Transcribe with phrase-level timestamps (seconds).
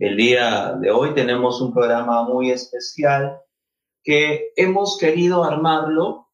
[0.00, 3.38] El día de hoy tenemos un programa muy especial
[4.02, 6.30] que hemos querido armarlo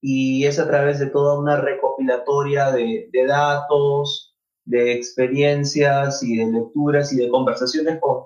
[0.00, 4.34] y es a través de toda una recopilatoria de, datos,
[4.64, 8.24] de experiencias y de lecturas y de conversaciones con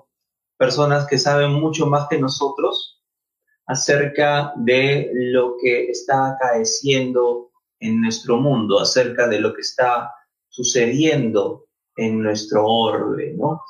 [0.57, 3.03] personas que saben mucho más que nosotros
[3.67, 10.11] acerca de lo que está acaeciendo en nuestro mundo, acerca de lo que está
[10.49, 13.61] sucediendo en nuestro orbe, ¿no?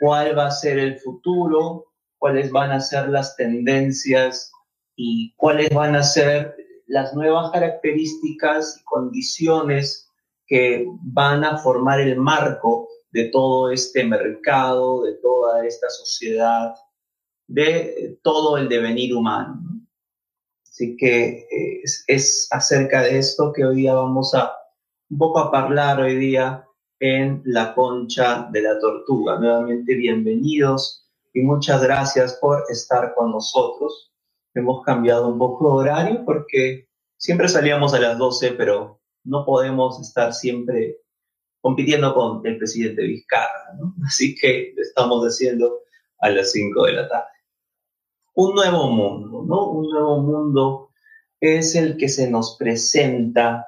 [0.00, 1.86] Cuál va a ser el futuro,
[2.18, 4.52] cuáles van a ser las tendencias
[4.96, 6.54] y cuáles van a ser
[6.86, 10.08] las nuevas características y condiciones
[10.46, 16.74] que van a formar el marco de todo este mercado, de toda esta sociedad,
[17.46, 19.60] de todo el devenir humano.
[20.62, 24.52] Así que eh, es, acerca de esto que hoy día vamos a
[25.10, 26.66] un poco a hablar hoy día
[27.02, 29.36] en la concha de la tortuga.
[29.36, 34.12] Nuevamente bienvenidos y muchas gracias por estar con nosotros.
[34.54, 36.86] Hemos cambiado un poco de horario porque
[37.16, 40.98] siempre salíamos a las 12, pero no podemos estar siempre
[41.60, 43.76] compitiendo con el presidente Vizcarra.
[44.06, 45.80] Así que estamos haciendo
[46.20, 47.26] a las 5 de la tarde.
[48.34, 49.70] Un nuevo mundo, ¿no?
[49.72, 50.90] Un nuevo mundo
[51.40, 53.66] es el que se nos presenta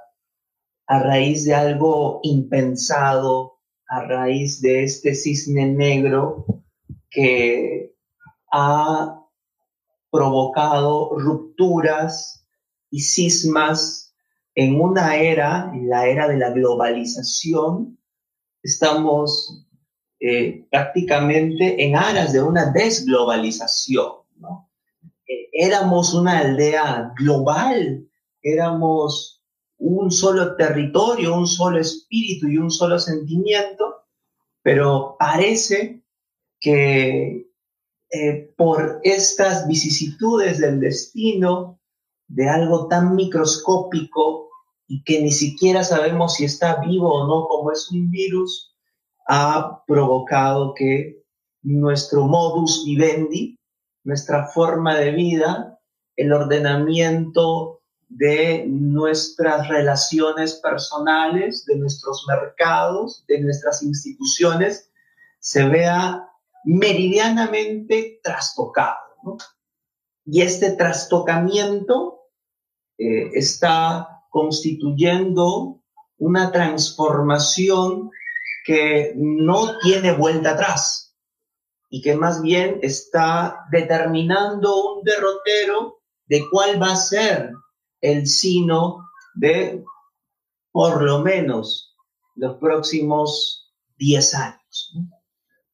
[0.87, 6.47] a raíz de algo impensado, a raíz de este cisne negro
[7.11, 7.95] que
[8.53, 9.21] ha
[10.11, 12.47] provocado rupturas
[12.91, 14.15] y cismas
[14.55, 17.99] en una era, en la era de la globalización,
[18.63, 19.67] estamos
[20.21, 24.13] eh, prácticamente en aras de una desglobalización.
[24.37, 24.71] ¿no?
[25.27, 28.09] Eh, éramos una aldea global,
[28.43, 29.34] éramos
[29.79, 34.05] un solo territorio, un solo espíritu y un solo sentimiento,
[34.63, 36.03] pero parece
[36.61, 37.51] que
[38.11, 41.81] eh, por estas vicisitudes del destino,
[42.29, 44.49] de algo tan microscópico
[44.87, 48.75] y que ni siquiera sabemos si está vivo o no, como es un virus,
[49.27, 51.25] ha provocado que
[51.63, 53.59] nuestro modus vivendi,
[54.05, 55.81] nuestra forma de vida,
[56.17, 57.83] el ordenamiento
[58.17, 64.89] de nuestras relaciones personales, de nuestros mercados, de nuestras instituciones,
[65.41, 66.29] se vea
[66.65, 69.37] meridianamente trastocado.
[70.25, 72.21] Y este trastocamiento
[72.99, 75.83] eh, está constituyendo
[76.19, 78.11] una transformación
[78.65, 81.17] que no tiene vuelta atrás
[81.91, 87.53] y que más bien está determinando un derrotero de cuál va a ser
[88.05, 89.83] el sino de
[90.71, 91.97] por lo menos
[92.37, 94.95] los próximos 10 años.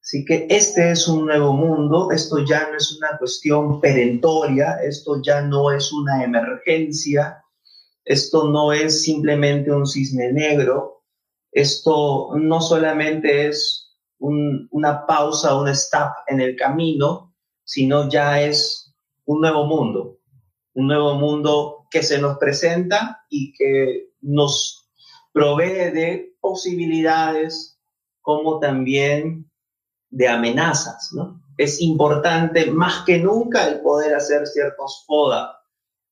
[0.01, 5.21] Así que este es un nuevo mundo, esto ya no es una cuestión perentoria, esto
[5.21, 7.43] ya no es una emergencia,
[8.05, 11.03] esto no es simplemente un cisne negro,
[11.51, 18.93] esto no solamente es una pausa, un stop en el camino, sino ya es
[19.25, 20.19] un nuevo mundo,
[20.75, 24.89] un nuevo mundo que se nos presenta y que nos
[25.33, 27.79] provee de posibilidades
[28.21, 29.51] como también
[30.09, 31.41] de amenazas, ¿no?
[31.57, 35.61] Es importante más que nunca el poder hacer ciertos FODA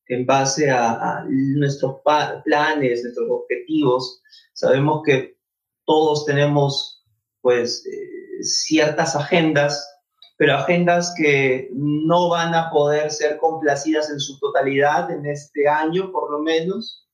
[0.06, 2.00] en base a, nuestros
[2.44, 4.22] planes, nuestros objetivos.
[4.52, 5.38] Sabemos que
[5.84, 7.04] todos tenemos,
[7.40, 9.99] pues, eh, ciertas agendas,
[10.40, 16.10] pero agendas que no van a poder ser complacidas en su totalidad en este año,
[16.10, 17.06] por lo menos.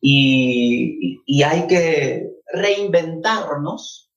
[0.00, 4.10] y, y hay que reinventarnos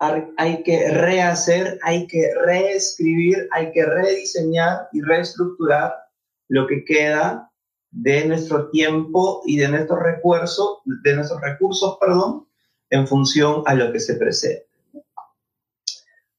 [0.00, 5.94] hay que rehacer, hay que reescribir, hay que rediseñar y reestructurar
[6.48, 7.52] lo que queda
[7.90, 12.48] de nuestro tiempo y de nuestros recursos, de nuestros recursos, perdón,
[12.90, 14.66] en función a lo que se presenta.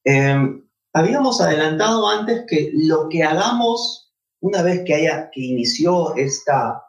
[0.04, 6.82] Em, habíamos adelantado antes que lo que hagamos una vez que haya que inició esta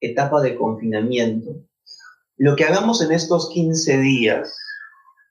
[0.00, 1.64] etapa de confinamiento,
[2.36, 4.56] lo que hagamos en estos 15 días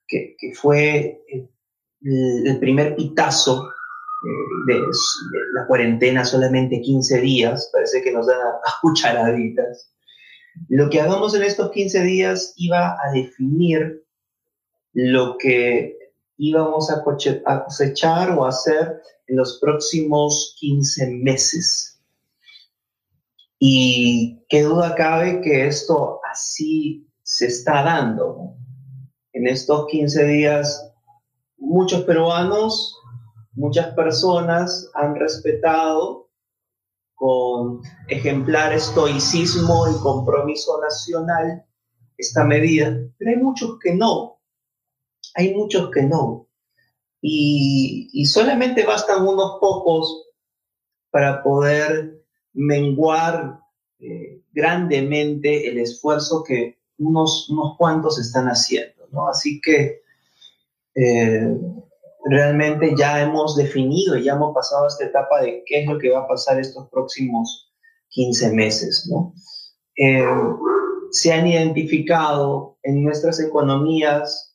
[0.07, 1.21] que, fue
[2.03, 4.79] el, primer pitazo eh, de,
[5.53, 9.93] la cuarentena, solamente 15 días, parece que nos dan a, cucharaditas.
[10.67, 14.03] Lo que hagamos en estos 15 días iba a definir
[14.93, 15.97] lo que
[16.41, 17.03] íbamos a,
[17.45, 22.01] a cosechar o hacer en los próximos 15 meses.
[23.59, 28.55] Y qué duda cabe que esto así se está dando
[29.33, 30.91] en estos 15 días
[31.57, 32.97] muchos peruanos,
[33.51, 36.31] muchas personas han respetado
[37.13, 41.63] con ejemplar estoicismo y compromiso nacional
[42.17, 44.40] esta medida, pero hay muchos que no,
[45.35, 46.47] hay muchos que no.
[47.21, 50.27] Y, solamente bastan unos pocos
[51.11, 52.23] para poder
[52.53, 53.59] menguar
[53.99, 59.27] eh, grandemente el esfuerzo que unos, unos cuantos están haciendo, ¿no?
[59.27, 60.01] Así que
[60.95, 61.57] eh,
[62.25, 66.21] realmente ya hemos definido, ya hemos pasado esta etapa de qué es lo que va
[66.21, 67.71] a pasar estos próximos
[68.09, 69.33] 15 meses, ¿no?
[69.95, 70.25] Eh,
[71.11, 74.50] se han identificado en nuestras economías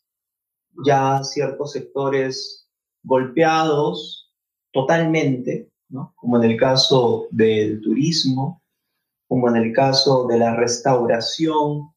[0.84, 2.68] ya ciertos sectores
[3.02, 4.32] golpeados
[4.72, 6.12] totalmente, ¿no?
[6.16, 8.62] como en el caso del turismo,
[9.28, 11.92] como en el caso de la restauración,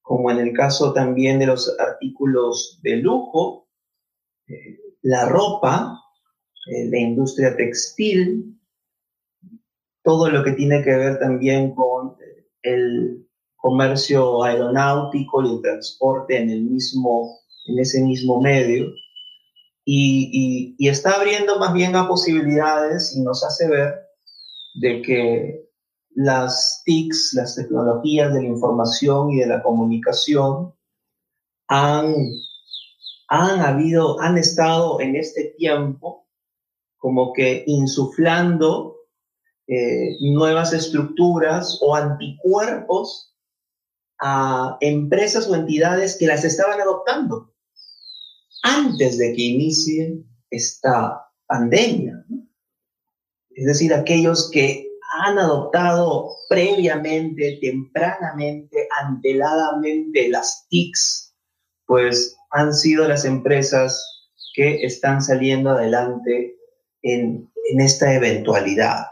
[0.00, 3.68] como en el caso también de los artículos de lujo,
[4.48, 6.02] eh, la ropa,
[6.66, 8.58] eh, la industria textil,
[10.02, 16.38] todo lo que tiene que ver también con eh, el comercio aeronáutico y el transporte
[16.38, 18.92] en el mismo, en ese mismo medio.
[19.84, 23.94] Y, está abriendo más bien a posibilidades y nos hace ver
[24.74, 25.68] de que
[26.14, 30.74] las TICs, las tecnologías de la información y de la comunicación,
[31.68, 32.14] han
[33.30, 36.26] han habido, han estado en este tiempo
[36.98, 38.96] como que insuflando
[39.68, 43.36] eh, nuevas estructuras o anticuerpos
[44.18, 47.49] a empresas o entidades que las estaban adoptando
[48.62, 52.24] antes de que inicie esta pandemia.
[53.50, 61.34] Es decir, aquellos que han adoptado previamente, tempranamente, anteladamente las TICs,
[61.86, 64.04] pues han sido las empresas
[64.54, 66.56] que están saliendo adelante
[67.02, 69.06] en, esta eventualidad.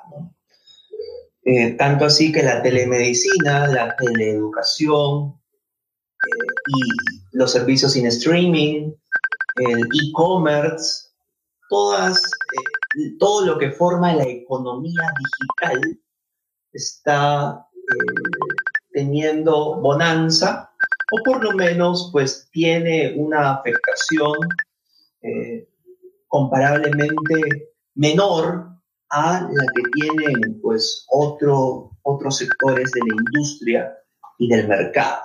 [1.44, 5.40] Eh, tanto así que la telemedicina, la teleeducación
[6.12, 6.46] eh,
[6.76, 8.92] y los servicios in streaming,
[9.58, 11.08] el e-commerce,
[11.68, 16.00] todas, eh, todo lo que forma la economía digital
[16.72, 17.66] está
[18.92, 20.70] teniendo bonanza
[21.12, 24.36] o por lo menos pues tiene una afectación
[25.22, 25.68] eh,
[26.26, 28.68] comparablemente menor
[29.10, 33.98] a la que tienen pues otro, otros sectores de la industria
[34.38, 35.22] y del mercado.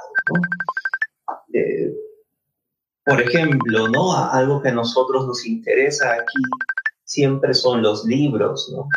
[1.54, 1.94] Eh,
[3.06, 4.16] por ejemplo, ¿no?
[4.16, 6.42] algo que a nosotros nos interesa aquí
[7.04, 8.72] siempre son los libros.
[8.74, 8.88] ¿no?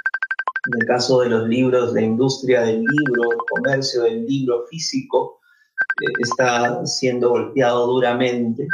[0.73, 5.41] En el caso de los libros, la industria del libro, el comercio del libro físico,
[6.21, 8.69] está siendo golpeado duramente,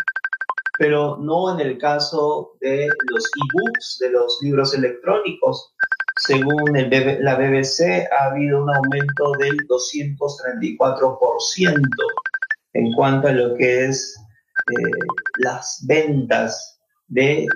[0.79, 5.73] pero no en el caso de los e-books, de los libros electrónicos.
[6.17, 11.81] Según la BBC, ha habido un aumento del 234%
[12.75, 14.15] en cuanto a lo que es
[14.71, 14.91] eh,
[15.39, 17.47] las ventas de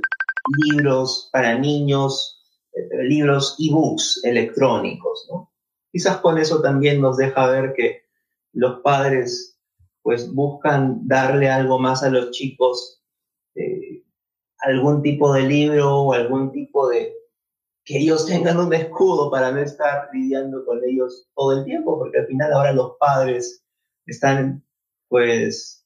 [0.65, 2.43] libros para niños,
[2.73, 5.29] eh, libros e-books electrónicos.
[5.93, 8.03] Quizás con eso también nos deja ver que
[8.53, 9.59] los padres
[10.03, 13.03] pues buscan darle algo más a los chicos,
[13.55, 14.05] eh,
[14.59, 17.13] algún tipo de libro o algún tipo de...
[17.85, 22.19] que ellos tengan un escudo para no estar lidiando con ellos todo el tiempo, porque
[22.19, 23.65] al final ahora los padres
[24.07, 24.65] están
[25.09, 25.85] pues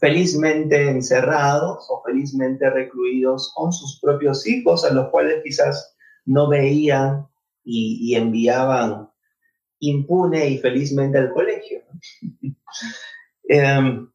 [0.00, 7.28] felizmente encerrados o felizmente recluidos con sus propios hijos, a los cuales quizás no veían
[7.62, 9.08] y, enviaban
[9.82, 11.82] impune y felizmente al colegio.
[13.52, 14.08] Em,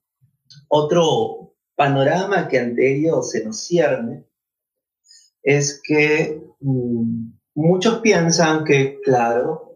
[0.69, 4.23] otro panorama que ante ello se nos cierne
[5.43, 9.75] es que mm, muchos piensan que, claro,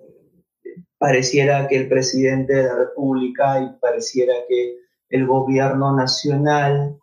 [0.97, 4.78] pareciera que el presidente de la República y pareciera que
[5.09, 6.99] el gobierno nacional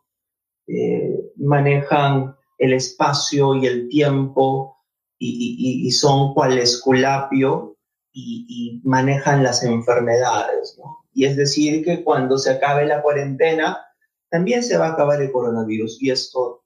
[0.66, 4.76] eh, manejan el espacio y el tiempo
[5.18, 7.76] y, son cual esculapio
[8.12, 10.78] y, manejan las enfermedades.
[11.12, 13.86] Y es decir, que cuando se acabe la cuarentena,
[14.30, 16.02] también se va a acabar el coronavirus.
[16.02, 16.64] Y esto,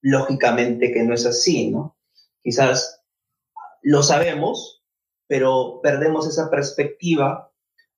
[0.00, 1.96] lógicamente, que no es así, ¿no?
[2.42, 3.02] Quizás
[3.82, 4.84] lo sabemos,
[5.26, 7.51] pero perdemos esa perspectiva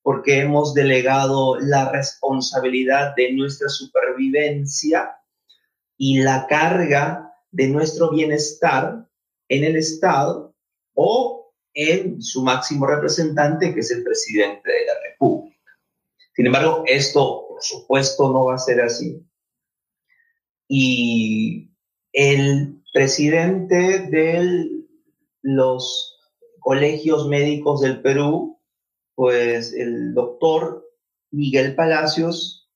[0.05, 5.17] porque hemos delegado la responsabilidad de nuestra supervivencia
[5.97, 9.09] y la carga de nuestro bienestar
[9.49, 10.55] en el Estado
[10.93, 15.73] o en su máximo representante, que es el presidente de la República.
[16.37, 19.25] Sin embargo, esto, por supuesto, no va a ser así.
[20.69, 21.71] y
[22.13, 24.69] el presidente de
[25.41, 26.19] los
[26.61, 28.54] colegios médicos del Perú,
[29.15, 30.85] pues el doctor
[31.31, 32.71] Miguel Palacios,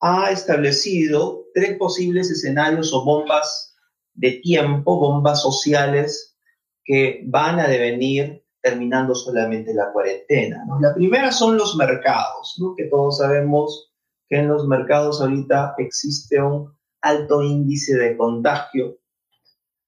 [0.00, 3.76] ha establecido tres posibles escenarios o bombas
[4.14, 6.36] de tiempo, bombas sociales
[6.84, 10.64] que van a devenir terminando solamente la cuarentena.
[10.80, 13.92] La primera son los mercados, que todos sabemos
[14.28, 18.98] que en los mercados ahorita existe un alto índice de contagio.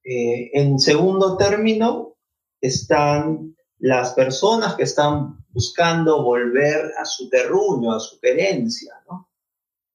[0.05, 2.17] Eh, en segundo término
[2.61, 8.93] están las personas que están buscando volver a su terruño, a su querencia.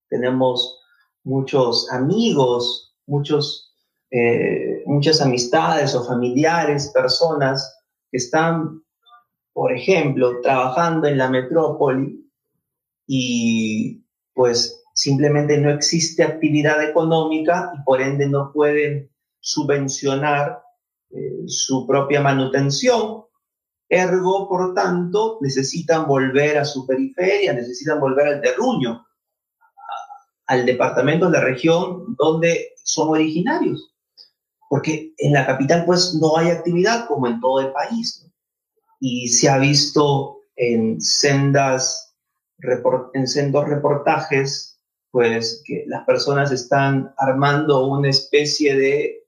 [0.10, 0.80] Tenemos
[1.24, 3.76] muchos amigos, muchos,
[4.10, 7.78] eh, muchas amistades o familiares, personas
[8.10, 8.82] que están,
[9.54, 12.26] por ejemplo, trabajando en la metrópoli
[13.06, 14.02] y
[14.34, 19.12] pues simplemente no existe actividad económica y por ende no pueden
[19.42, 20.64] subvencionar
[21.12, 23.26] eh, su propia manutención.
[23.90, 29.06] Ergo, por tanto, necesitan volver a su periferia, necesitan volver al terruño,
[30.46, 33.90] al departamento, de la región donde son originarios
[34.70, 38.26] porque en la capital pues no hay actividad como en todo el país.
[39.00, 42.16] Y se ha visto en sendas,
[43.14, 44.80] en sendos reportajes,
[45.10, 49.28] pues que las personas están armando una especie de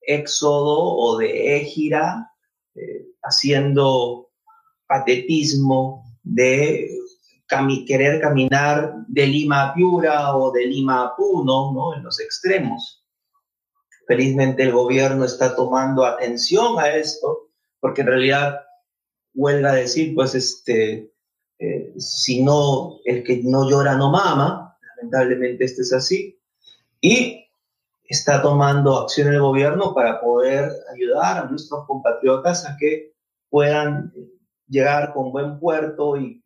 [0.00, 2.32] éxodo o de égira,
[2.74, 4.30] eh, haciendo
[4.86, 6.90] patetismo de
[7.86, 11.94] querer caminar de Lima a Piura o de Lima a Puno, ¿no?
[11.94, 13.04] En los extremos.
[14.06, 17.48] Felizmente el gobierno está tomando atención a esto,
[17.80, 18.60] porque en realidad,
[19.34, 21.12] huelga decir, pues este,
[21.58, 26.40] eh, si no, el que no llora no mama, lamentablemente este es así,
[27.00, 27.46] y
[28.04, 33.09] está tomando acción el gobierno para poder ayudar a nuestros compatriotas a que
[33.50, 34.12] puedan
[34.68, 36.42] llegar con buen puerto y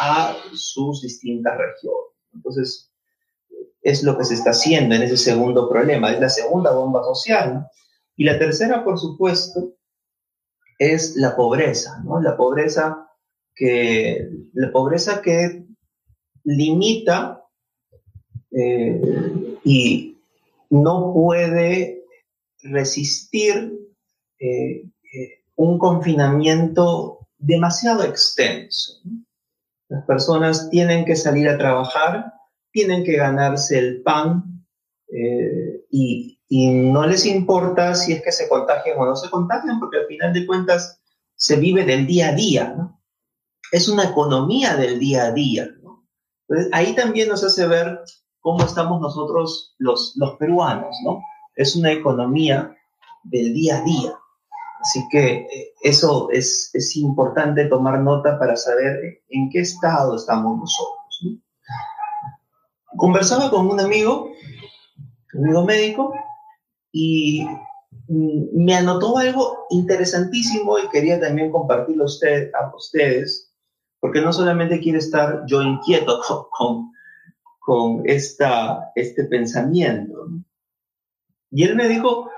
[0.00, 2.14] a sus distintas regiones.
[2.32, 2.92] Entonces,
[3.82, 7.66] es lo que se está haciendo en ese segundo problema, es la segunda bomba social.
[8.16, 9.74] Y la tercera, por supuesto,
[10.78, 12.20] es la pobreza, ¿no?
[12.20, 13.08] La pobreza
[13.54, 15.66] que, la pobreza que
[16.44, 17.44] limita
[18.50, 19.00] eh,
[19.64, 20.18] y
[20.70, 22.04] no puede
[22.62, 23.72] resistir
[24.38, 29.00] eh, eh, un confinamiento demasiado extenso.
[29.88, 32.32] Las personas tienen que salir a trabajar
[32.70, 34.64] tienen que ganarse el pan
[35.08, 39.98] eh, y, no les importa si es que se contagian o no se contagian, porque
[39.98, 40.98] al final de cuentas
[41.34, 42.74] se vive del día a día.
[43.70, 45.68] Es una economía del día a día,
[46.72, 48.00] ahí también nos hace ver
[48.40, 51.20] cómo estamos nosotros los, los peruanos, ¿no?
[51.54, 52.74] Es una economía
[53.24, 54.14] del día a día.
[54.80, 60.58] Así que eh, eso es, es importante tomar nota para saber en qué estado estamos
[60.58, 61.20] nosotros.
[61.22, 61.38] ¿no?
[62.98, 64.32] conversaba con un amigo,
[65.34, 66.14] un amigo médico,
[66.92, 67.46] y
[68.08, 73.52] me anotó algo interesantísimo y quería también compartirlo usted, a ustedes,
[74.00, 76.20] porque no solamente quiere estar yo inquieto
[76.50, 76.92] con,
[77.58, 80.28] con, esta, este pensamiento.
[81.50, 82.28] Y él me dijo,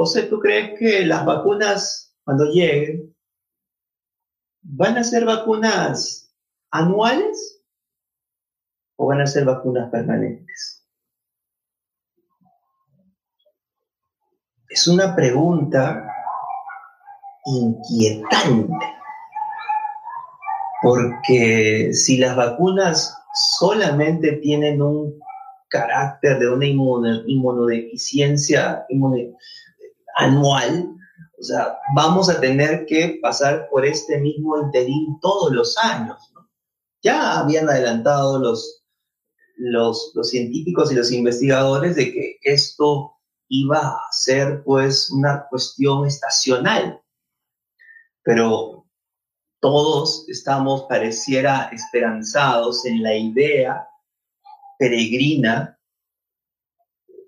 [0.00, 3.14] José, ¿tú crees que las vacunas, cuando lleguen,
[4.62, 6.34] van a ser vacunas
[6.70, 7.62] anuales
[8.96, 10.88] o van a ser vacunas permanentes?
[14.70, 16.10] Es una pregunta
[17.44, 18.86] inquietante,
[20.80, 23.22] porque si las vacunas
[23.58, 25.20] solamente tienen un
[25.68, 28.86] carácter de una inmunodeficiencia
[30.20, 30.94] anual,
[31.38, 36.18] o sea, vamos a tener que pasar por este mismo interín todos los años.
[37.02, 38.80] Ya habían adelantado los
[39.60, 43.12] los, científicos y los investigadores de que esto
[43.48, 47.00] iba a ser pues una cuestión estacional.
[48.22, 48.86] Pero
[49.60, 53.86] todos estamos, pareciera, esperanzados en la idea
[54.78, 55.78] peregrina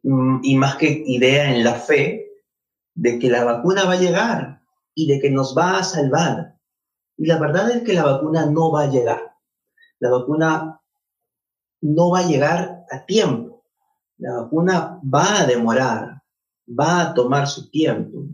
[0.03, 2.22] mm, y más que idea en la fe
[2.95, 4.63] de que la vacuna va a llegar
[4.95, 6.59] y de que nos va a salvar.
[7.17, 9.37] Y la verdad es que la vacuna no va a llegar.
[9.99, 10.81] La vacuna
[11.81, 13.65] no va a llegar a tiempo.
[14.19, 16.23] La vacuna va a demorar,
[16.69, 18.25] va a tomar su tiempo.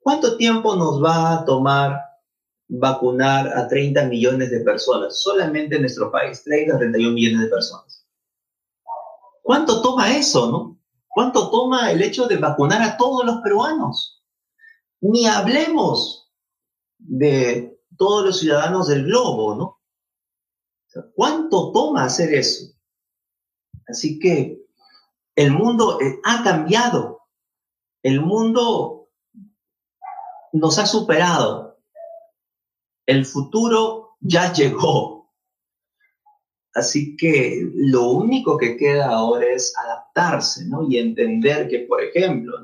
[0.00, 1.98] ¿Cuánto tiempo nos va a tomar
[2.68, 5.18] vacunar a 30 millones de personas?
[5.18, 8.06] Solamente en nuestro país, 30 a 31 millones de personas.
[9.42, 10.73] ¿Cuánto toma eso, no?
[11.14, 14.20] ¿Cuánto toma el hecho de vacunar a todos los peruanos?
[15.00, 16.28] Ni hablemos
[16.98, 19.80] de todos los ciudadanos del globo, ¿no?
[21.14, 22.74] ¿Cuánto toma hacer eso?
[23.86, 24.64] Así que
[25.36, 27.28] el mundo eh, ha cambiado.
[28.02, 29.10] El mundo
[30.52, 31.78] nos ha superado.
[33.06, 35.13] El futuro ya llegó.
[36.74, 40.82] Así que lo único que queda ahora es adaptarse, ¿no?
[40.88, 42.58] Y entender que, por ejemplo.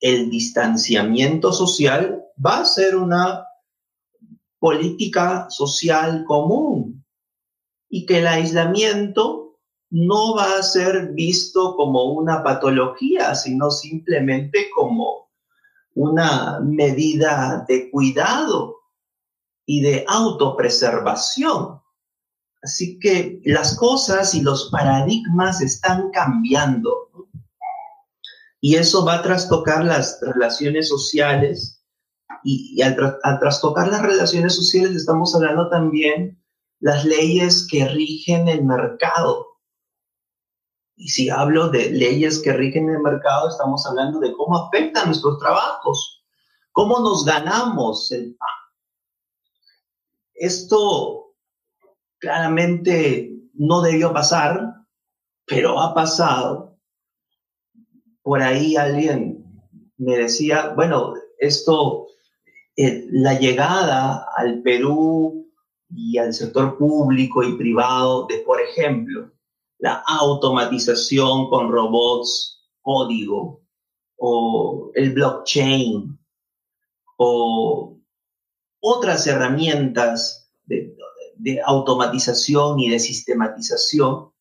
[0.00, 3.44] El distanciamiento social va a ser una
[4.58, 7.04] política social común
[7.88, 9.58] y que el aislamiento
[9.90, 15.30] no va a ser visto como una patología, sino simplemente como
[15.94, 18.76] una medida de cuidado
[19.66, 21.80] y de autopreservación.
[22.62, 27.10] Así que las cosas y los paradigmas están cambiando.
[28.60, 31.82] Y eso va a trastocar las relaciones sociales.
[32.42, 32.96] Y, al,
[33.40, 36.42] trastocar las relaciones sociales estamos hablando también
[36.80, 39.46] las leyes que rigen el mercado.
[40.96, 45.38] Y si hablo de leyes que rigen el mercado, estamos hablando de cómo afectan nuestros
[45.38, 46.24] trabajos,
[46.72, 48.48] cómo nos ganamos el pan.
[50.34, 51.27] Esto
[52.18, 54.74] claramente no debió pasar,
[55.46, 56.78] pero ha pasado.
[58.22, 59.44] Por ahí alguien
[59.96, 62.06] me decía, bueno, esto,
[62.76, 65.50] eh, la llegada al Perú
[65.90, 69.32] y al sector público y privado de, por ejemplo,
[69.78, 73.62] la automatización con robots, código,
[74.16, 76.18] o el blockchain,
[77.16, 77.98] o
[78.80, 80.94] otras herramientas de,
[81.38, 84.32] de automatización y de sistematización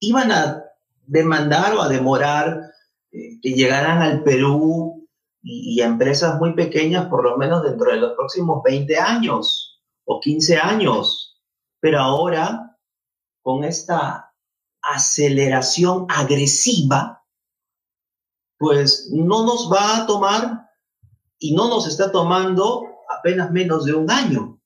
[0.00, 0.64] iban a
[1.06, 2.70] demandar o a demorar
[3.10, 5.08] eh, que llegaran al Perú
[5.42, 10.20] y, a empresas muy pequeñas por lo menos dentro de los próximos 20 años o
[10.20, 11.40] 15 años.
[11.80, 12.76] Pero ahora,
[13.42, 14.32] con esta
[14.82, 17.24] aceleración agresiva,
[18.58, 20.68] pues no nos va a tomar
[21.38, 24.57] y no nos está tomando apenas menos de un año.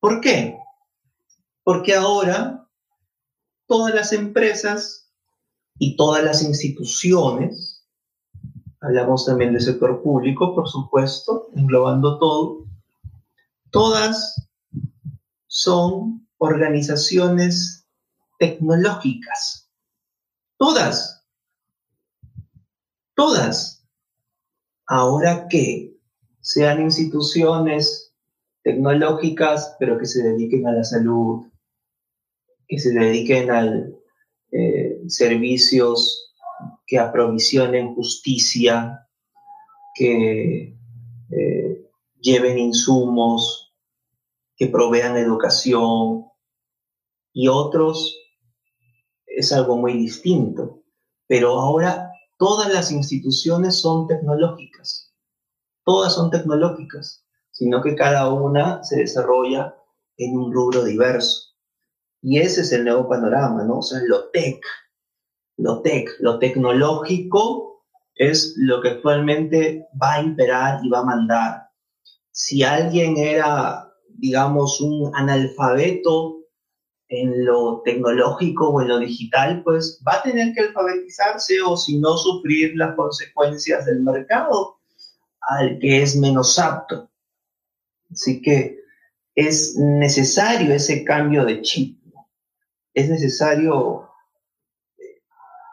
[0.00, 0.58] ¿Por qué?
[1.62, 2.66] Porque ahora
[3.66, 5.12] todas las empresas
[5.78, 7.86] y todas las instituciones,
[8.80, 12.64] hablamos también del sector público, por supuesto, englobando todo,
[13.70, 14.48] todas
[15.46, 17.86] son organizaciones
[18.38, 19.70] tecnológicas.
[20.56, 21.24] Todas.
[23.14, 23.84] Todas.
[24.86, 25.96] Ahora que
[26.40, 28.09] sean instituciones
[28.62, 31.46] tecnológicas, pero que se dediquen a la salud,
[32.68, 33.64] que se dediquen a
[34.52, 36.34] eh, servicios
[36.86, 39.08] que aprovisionen justicia,
[39.94, 40.76] que
[41.30, 43.72] eh, lleven insumos,
[44.56, 46.26] que provean educación.
[47.32, 48.16] Y otros
[49.26, 50.82] es algo muy distinto.
[51.26, 55.14] Pero ahora todas las instituciones son tecnológicas,
[55.84, 57.24] todas son tecnológicas
[57.60, 59.76] sino que cada una se desarrolla
[60.16, 61.50] en un rubro diverso.
[62.22, 63.80] Y ese es el nuevo panorama, ¿no?
[63.80, 64.64] O sea, lo tech,
[65.58, 71.68] lo tech, lo tecnológico es lo que actualmente va a imperar y va a mandar.
[72.30, 76.38] Si alguien era, digamos, un analfabeto
[77.08, 81.98] en lo tecnológico o en lo digital, pues va a tener que alfabetizarse o si
[81.98, 84.78] no sufrir las consecuencias del mercado
[85.42, 87.09] al que es menos apto.
[88.10, 88.80] Así que
[89.34, 92.00] es necesario ese cambio de chip.
[92.92, 94.10] Es necesario
[94.98, 95.22] eh,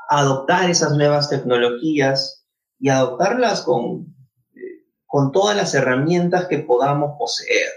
[0.10, 2.46] adoptar esas nuevas tecnologías
[2.80, 4.16] y adoptarlas con,
[4.56, 7.72] eh, con todas las herramientas que podamos poseer.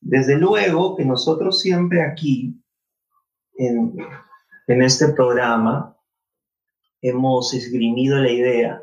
[0.00, 2.62] Desde luego que nosotros siempre aquí,
[3.56, 3.96] en,
[4.66, 5.96] en este programa,
[7.00, 8.82] hemos esgrimido la idea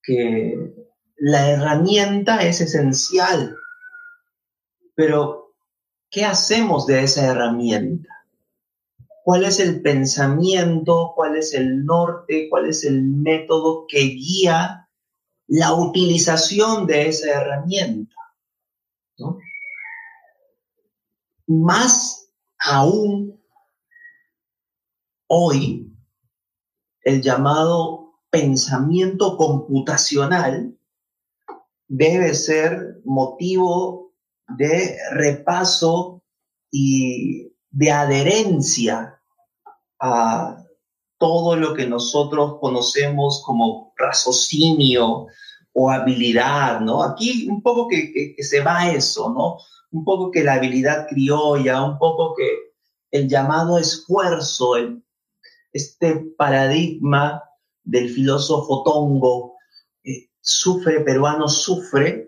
[0.00, 0.74] que
[1.16, 3.56] la herramienta es esencial
[4.98, 5.54] pero,
[6.10, 8.26] ¿qué hacemos de esa herramienta?
[9.22, 11.12] ¿Cuál es el pensamiento?
[11.14, 12.48] ¿Cuál es el norte?
[12.50, 14.90] ¿Cuál es el método que guía
[15.46, 18.16] la utilización de esa herramienta?
[21.46, 23.40] Más aún
[25.28, 25.92] hoy,
[27.02, 30.76] el llamado pensamiento computacional
[31.86, 34.07] debe ser motivo
[34.48, 36.22] de repaso
[36.70, 39.20] y de adherencia
[40.00, 40.64] a
[41.18, 45.26] todo lo que nosotros conocemos como raciocinio
[45.72, 47.02] o habilidad, ¿no?
[47.02, 49.58] Aquí un poco que, se va eso, ¿no?
[49.90, 52.72] Un poco que la habilidad criolla, un poco que
[53.10, 54.74] el llamado esfuerzo,
[55.72, 57.42] este paradigma
[57.82, 59.56] del filósofo Tongo,
[60.04, 62.27] eh, sufre, peruano sufre,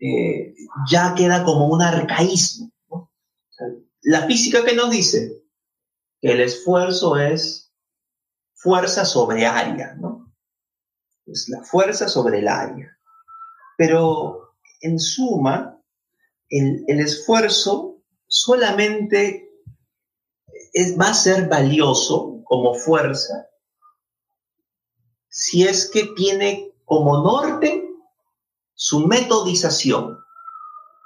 [0.00, 0.54] eh,
[0.90, 2.72] ya queda como un arcaísmo.
[4.02, 5.42] La física que nos dice
[6.20, 7.72] que el esfuerzo es
[8.54, 10.34] fuerza sobre área, ¿no?
[11.26, 12.96] Es la fuerza sobre el área.
[13.76, 15.80] Pero en suma,
[16.48, 19.50] el, esfuerzo solamente
[21.00, 23.48] va a ser valioso como fuerza
[25.28, 27.87] si es que tiene como norte
[28.80, 30.24] su metodización,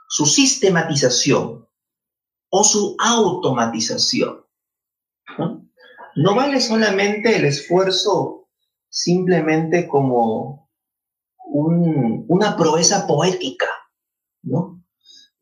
[0.07, 1.67] su sistematización
[2.51, 4.45] o su automatización.
[5.39, 6.35] ¿no?
[6.35, 8.47] vale solamente el esfuerzo
[8.91, 10.69] simplemente como
[11.47, 13.69] una proeza poética,
[14.43, 14.85] ¿no?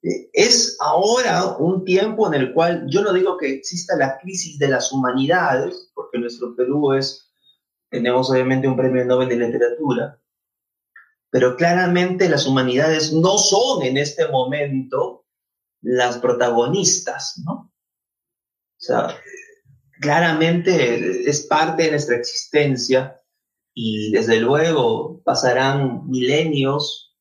[0.03, 4.57] Eh, es ahora un tiempo en el cual yo no digo que exista la crisis
[4.57, 7.33] de las humanidades, porque nuestro Perú es,
[7.91, 10.21] tenemos obviamente un premio Nobel de literatura,
[11.31, 15.25] pero claramente las humanidades no son en este momento
[15.81, 17.53] las protagonistas, ¿no?
[17.53, 19.17] O sea,
[20.01, 23.21] claramente es parte de nuestra existencia
[23.75, 27.15] y desde luego pasarán milenios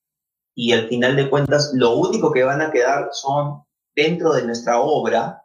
[0.56, 3.63] y al final de cuentas lo único que van a quedar son
[3.95, 5.43] dentro de nuestra obra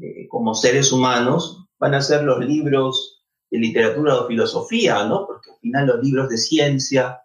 [0.00, 5.26] eh, como seres humanos, van a ser los libros de literatura o filosofía, ¿no?
[5.26, 7.23] Porque al final los libros de ciencia,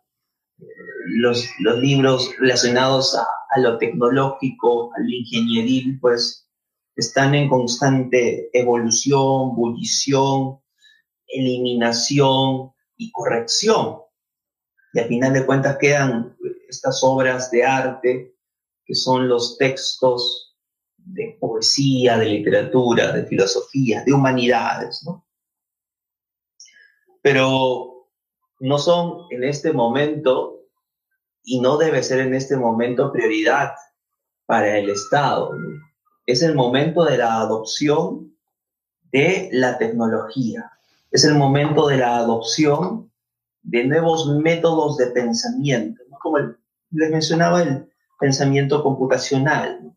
[1.18, 6.48] los, libros relacionados a, a, lo tecnológico, a lo ingenieril, pues
[6.96, 10.60] están en constante evolución, bullición,
[11.28, 14.00] eliminación y corrección.
[14.94, 16.36] Y al final de cuentas quedan
[16.68, 18.36] estas obras de arte
[18.86, 20.58] que son los textos
[20.98, 25.28] de poesía, de literatura, de filosofía, de humanidades, ¿no?
[27.22, 28.10] Pero
[28.60, 30.59] no son en este momento
[31.50, 33.72] y no debe ser en este momento prioridad
[34.46, 35.54] para el Estado.
[35.54, 35.90] ¿no?
[36.32, 38.38] es el momento de la adopción
[39.12, 40.72] de la tecnología,
[41.10, 43.12] es el momento de la adopción
[43.64, 46.38] de nuevos métodos de pensamiento, como
[46.92, 49.92] les mencionaba el pensamiento computacional.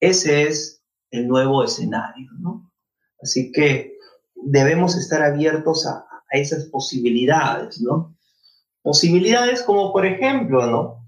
[0.00, 2.30] Ese es el nuevo escenario.
[2.38, 2.72] ¿no?
[3.20, 3.98] Así que
[4.34, 8.16] debemos estar abiertos a, a esas posibilidades, ¿no?
[8.88, 11.04] Posibilidades como, por ejemplo.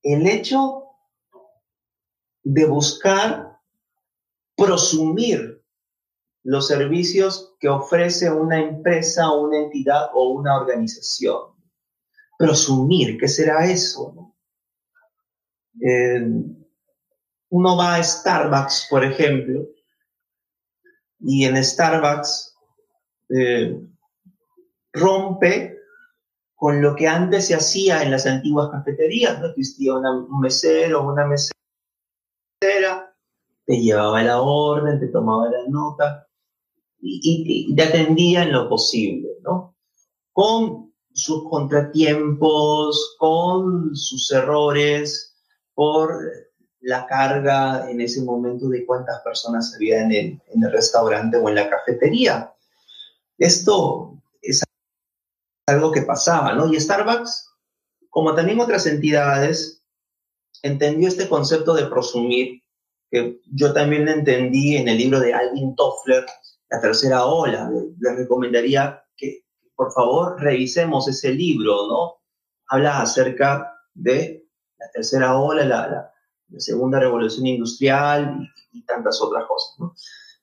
[0.00, 0.84] El hecho
[2.44, 3.58] de buscar
[4.56, 5.60] prosumir
[6.44, 11.52] los servicios que ofrece una empresa, una entidad o una organización.
[12.38, 14.32] Prosumir, ¿qué será eso?
[15.84, 16.24] Eh,
[17.48, 19.66] uno va a Starbucks, por ejemplo,
[21.18, 22.56] y en Starbucks
[23.30, 23.80] eh,
[24.92, 25.81] rompe
[26.62, 31.26] con lo que antes se hacía en las antiguas cafeterías, no existía un mesero, una
[31.26, 31.50] mesera
[33.66, 36.28] te llevaba la orden, te tomaba la nota
[37.00, 39.74] y, te atendía en lo posible, ¿no?
[40.30, 45.34] Con sus contratiempos, con sus errores,
[45.74, 46.16] por
[46.80, 51.48] la carga en ese momento de cuántas personas había en el, en el restaurante o
[51.48, 52.54] en la cafetería.
[53.36, 54.21] Esto es
[55.72, 56.72] algo que pasaba, ¿no?
[56.72, 57.50] Y Starbucks,
[58.08, 59.82] como también otras entidades,
[60.62, 62.62] entendió este concepto de prosumir,
[63.10, 66.24] que yo también lo entendí en el libro de Alvin Toffler,
[66.70, 67.70] La tercera ola.
[67.98, 72.22] Les recomendaría que, por favor, revisemos ese libro, ¿no?
[72.68, 74.46] Habla acerca de
[74.78, 76.08] la tercera ola, la,
[76.58, 78.38] segunda revolución industrial
[78.72, 79.94] y, y, tantas otras cosas, ¿no?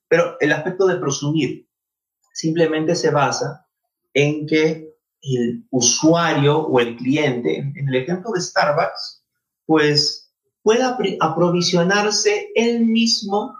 [0.07, 1.69] Pero el aspecto de prosumir
[2.33, 3.67] simplemente se basa
[4.13, 4.88] en que
[5.21, 9.23] el usuario o el cliente, en el ejemplo de Starbucks,
[9.65, 13.57] pues pueda aprovisionarse él mismo,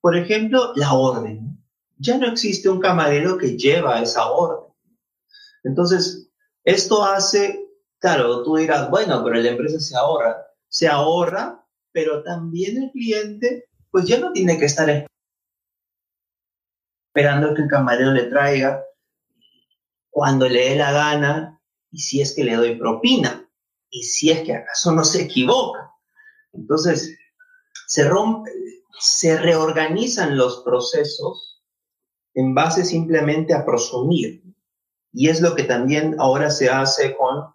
[0.00, 1.58] por ejemplo, la orden.
[1.98, 4.72] Ya no existe un camarero que lleva esa orden.
[5.62, 6.28] Entonces,
[6.64, 10.46] esto hace, claro, tú dirás, bueno, pero la empresa se ahorra.
[10.68, 15.06] Se ahorra, pero también el cliente, pues ya no tiene que estar
[17.14, 18.82] esperando que el camarero le traiga
[20.12, 23.48] cuando le dé la gana y si es que le doy propina
[23.90, 25.90] y si es que acaso no se equivoca.
[26.52, 27.16] Entonces,
[27.86, 28.50] se rompe,
[29.00, 31.62] se reorganizan los procesos
[32.34, 34.42] en base simplemente a prosumir.
[35.12, 37.46] Y es lo que también ahora se hace con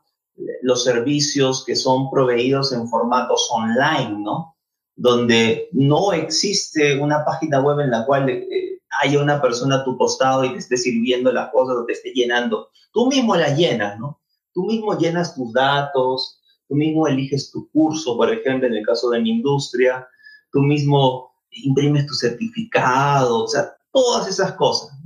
[0.64, 4.56] los servicios que son proveídos en formatos online, ¿no?
[4.96, 9.98] Donde no existe una página web en la cual eh, haya una persona a tu
[9.98, 12.70] costado y te esté sirviendo las cosas o te esté llenando.
[12.92, 14.22] Tú mismo las llenas, ¿no?
[14.54, 19.10] Tú mismo llenas tus datos, tú mismo eliges tu curso, por ejemplo, en el caso
[19.10, 20.08] de mi industria,
[20.52, 24.98] tú mismo imprimes tu certificado, o sea, todas esas cosas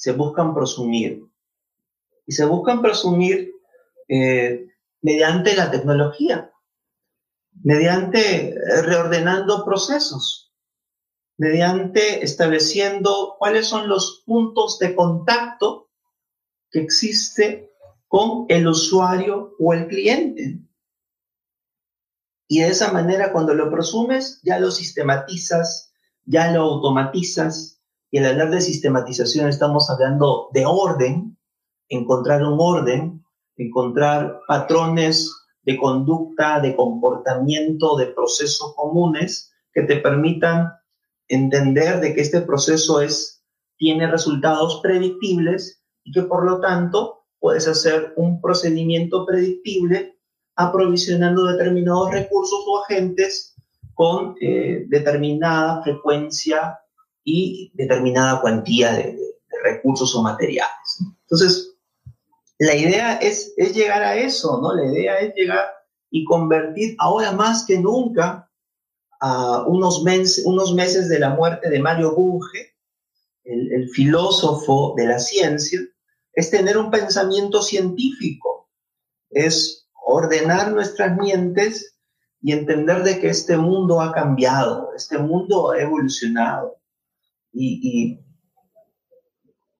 [0.00, 1.26] se buscan prosumir.
[2.26, 3.52] Y se buscan presumir
[4.08, 4.66] eh,
[5.02, 6.50] mediante la tecnología,
[7.62, 10.49] mediante eh, reordenando procesos,
[11.40, 15.88] mediante estableciendo cuáles son los puntos de contacto
[16.70, 17.72] que existe
[18.08, 20.58] con el usuario o el cliente.
[22.46, 25.94] Y de esa manera, cuando lo presumes, ya lo sistematizas,
[26.26, 27.80] ya lo automatizas.
[28.10, 31.38] Y al hablar de sistematización estamos hablando de orden,
[31.88, 33.24] encontrar un orden,
[33.56, 40.79] encontrar patrones de conducta, de comportamiento, de procesos comunes que te permitan
[41.30, 43.42] entender de que este proceso es,
[43.78, 50.18] tiene resultados predictibles y que por lo tanto puedes hacer un procedimiento predictible
[50.56, 53.54] aprovisionando determinados recursos o agentes
[53.94, 56.78] con eh, determinada frecuencia
[57.24, 60.98] y determinada cuantía de, de recursos o materiales.
[61.22, 61.70] Entonces,
[62.60, 64.74] la idea es, llegar a eso, ¿no?
[64.74, 65.64] La idea es llegar
[66.10, 68.49] y convertir ahora más que nunca
[69.20, 70.02] a unos,
[70.44, 72.74] unos meses de la muerte de Mario Bunge,
[73.44, 75.80] el, el filósofo de la ciencia,
[76.32, 78.70] es tener un pensamiento científico,
[79.30, 81.94] es ordenar nuestras mentes
[82.40, 86.78] y entender de que este mundo ha cambiado, este mundo ha evolucionado.
[87.52, 88.20] Y, y,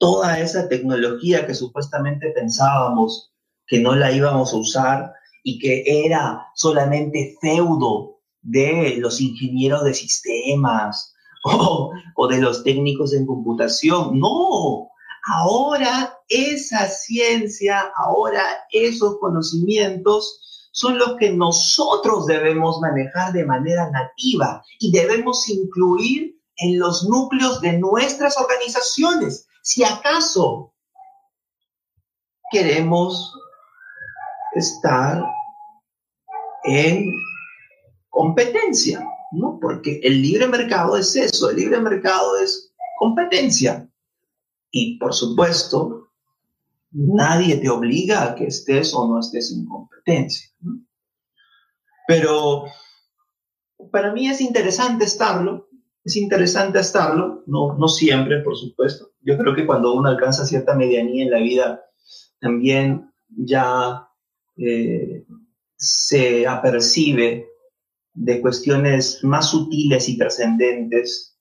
[0.01, 3.35] toda esa tecnología que supuestamente pensábamos
[3.67, 5.13] que no la íbamos a usar
[5.45, 11.93] y que era solamente feudo de los ingenieros de sistemas o,
[12.29, 14.19] de los técnicos en computación.
[14.19, 14.91] No,
[15.27, 24.63] ahora esa ciencia, ahora esos conocimientos son los que nosotros debemos manejar de manera nativa
[24.79, 29.47] y debemos incluir en los núcleos de nuestras organizaciones.
[29.63, 30.73] Si acaso
[32.53, 33.35] queremos
[34.55, 35.25] estar
[36.65, 37.05] en
[38.11, 39.59] competencia, ¿no?
[39.61, 43.89] Porque el libre mercado es eso, el libre mercado es competencia.
[44.71, 46.11] Y por supuesto,
[46.91, 50.51] nadie te obliga a que estés o no estés en competencia.
[52.07, 52.65] Pero
[53.91, 55.69] para mí es interesante estarlo,
[56.05, 59.13] es interesante estarlo, no, no siempre, por supuesto.
[59.23, 61.85] Yo creo que cuando uno alcanza cierta medianía en la vida,
[62.41, 64.09] también ya
[64.57, 65.25] eh,
[65.77, 67.50] se apercibe
[68.21, 71.39] de cuestiones más sutiles y trascendentes,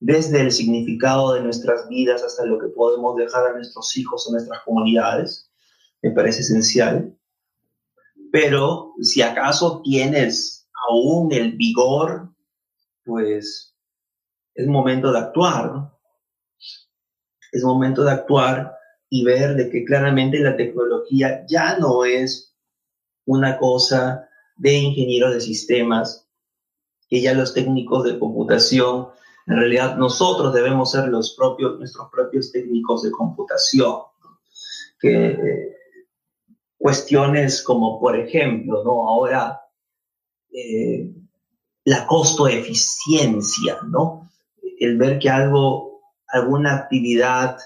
[0.00, 4.32] desde el significado de nuestras vidas hasta lo que podemos dejar a nuestros hijos o
[4.32, 5.48] nuestras comunidades,
[6.02, 7.16] me parece esencial.
[8.32, 12.34] Pero si acaso tienes aún el vigor,
[13.04, 13.76] pues
[14.54, 15.92] es momento de actuar,
[17.52, 18.76] Es momento de actuar
[19.08, 22.52] y ver de que claramente la tecnología ya no es
[23.24, 24.25] una cosa
[24.56, 26.26] de ingenieros de sistemas,
[27.08, 29.08] que ya los técnicos de computación,
[29.46, 33.96] en realidad nosotros debemos ser los propios, nuestros propios técnicos de computación.
[34.98, 35.76] Que eh,
[36.78, 39.08] cuestiones como, por ejemplo, ¿no?
[39.08, 39.60] Ahora
[40.50, 41.12] eh,
[41.84, 44.26] la costo eficiencia, ¿no?
[44.78, 47.58] el ver que algo, alguna actividad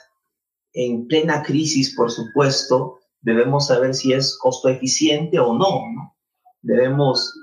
[0.72, 6.14] en plena crisis, por supuesto, debemos saber si es costo eficiente o no.
[6.62, 7.34] Debemos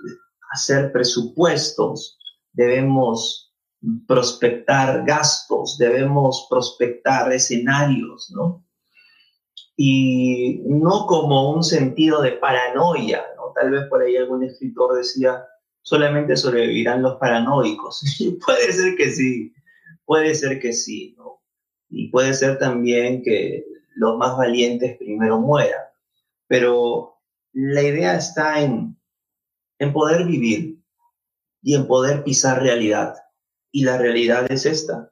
[0.51, 2.17] hacer presupuestos,
[2.53, 3.53] debemos
[4.08, 8.65] prospectar gastos, debemos prospectar escenarios, ¿no?
[9.75, 13.53] Y no como un sentido de paranoia, ¿no?
[13.53, 15.45] Tal vez por ahí algún escritor decía,
[15.82, 18.03] solamente sobrevivirán los paranoicos.
[18.45, 19.53] puede ser que sí,
[20.06, 21.41] puede ser que sí, ¿no?
[21.89, 25.84] Y puede ser también que los más valientes primero mueran.
[26.47, 27.19] Pero
[27.53, 28.96] la idea está en,
[29.79, 30.81] en poder vivir
[31.61, 33.15] y en poder pisar realidad.
[33.71, 35.11] Y la realidad es esta.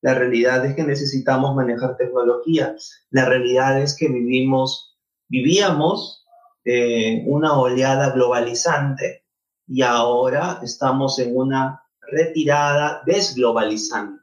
[0.00, 2.74] La realidad es que necesitamos manejar tecnología.
[3.10, 6.26] La realidad es que vivimos, vivíamos
[6.64, 9.24] eh, una oleada globalizante
[9.66, 14.20] y ahora estamos en una retirada desglobalizante.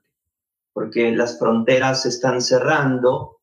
[0.72, 3.42] porque las fronteras se están cerrando,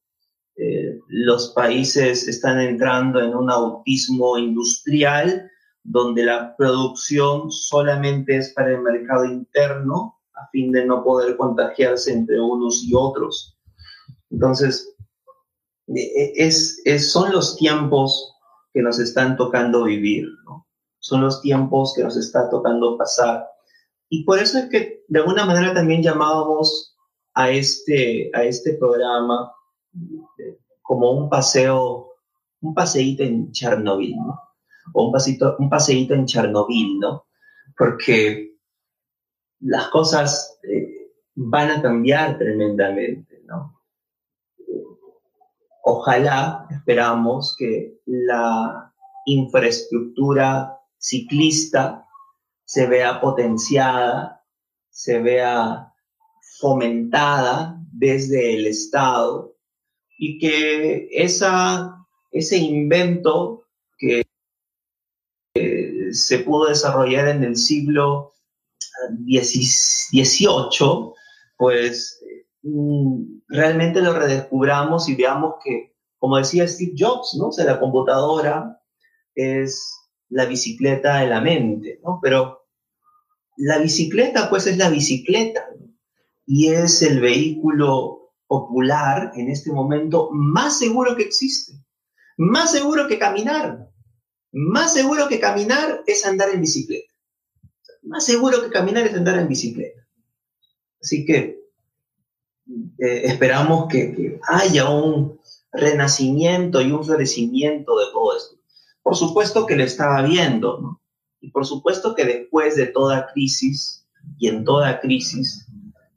[0.57, 5.51] eh, los países están entrando en un autismo industrial
[5.88, 12.12] donde la producción solamente es para el mercado interno a fin de no poder contagiarse
[12.12, 13.57] entre unos y otros.
[14.31, 14.94] Entonces,
[15.87, 18.35] e, es, son los tiempos
[18.72, 20.27] que nos están tocando vivir,
[20.99, 23.46] son los tiempos que nos está tocando pasar.
[24.09, 26.96] Y por eso es que de alguna manera también llamábamos
[27.33, 29.53] a este, a este programa
[30.38, 32.11] eh, como un paseo,
[32.61, 34.46] un paseíto en Chernobyl, ¿no?
[34.92, 37.27] O un, pasito, un paseíto en Chernobyl, ¿no?
[37.77, 38.57] Porque
[39.61, 43.77] las cosas eh, van a cambiar tremendamente, ¿no?
[45.88, 48.92] ojalá, esperamos que la
[49.25, 52.05] infraestructura ciclista
[52.64, 54.44] se vea potenciada,
[54.90, 55.92] se vea
[56.59, 59.55] fomentada desde el Estado
[60.18, 63.56] y que esa, ese invento
[66.12, 68.35] se pudo desarrollar en el siglo
[69.25, 71.12] XVIII,
[71.57, 72.21] pues
[72.62, 77.51] mm, realmente lo redescubramos y veamos que, como decía Steve Jobs, ¿no?
[77.64, 78.81] La computadora
[79.35, 79.92] es
[80.29, 82.19] la bicicleta de la mente, ¿no?
[82.23, 82.66] Pero
[83.57, 85.64] la bicicleta, pues, es la bicicleta
[86.47, 91.73] y es el vehículo popular en este momento más seguro que existe,
[92.37, 93.90] más seguro que caminar,
[94.59, 97.12] más seguro que caminar es andar en bicicleta,
[98.03, 100.01] más seguro que caminar es andar en bicicleta.
[100.99, 101.61] Así que
[102.99, 105.38] eh, esperamos que, haya un
[105.73, 108.57] renacimiento y un florecimiento de todo esto.
[109.03, 111.03] Por supuesto que lo estaba viendo, ¿no?
[111.42, 114.07] Y por supuesto que después de toda crisis
[114.38, 115.66] y en toda crisis,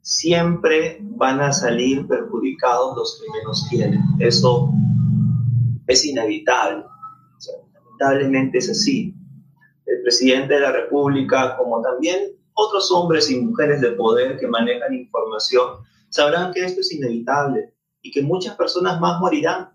[0.00, 4.00] siempre van a salir perjudicados los que menos tienen.
[4.18, 4.72] Eso
[5.86, 6.84] es inevitable.
[8.00, 9.14] Lamentablemente es así.
[9.86, 14.94] El presidente de la República, como también otros hombres y mujeres de poder que manejan
[14.94, 19.70] información, sabrán que esto es inevitable y que muchas personas más morirán.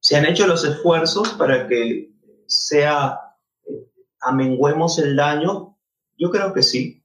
[0.00, 2.12] Se han hecho los esfuerzos para que
[2.46, 3.18] sea,
[3.66, 3.86] eh,
[4.20, 5.76] amenguemos el daño.
[6.18, 7.02] Yo creo que sí.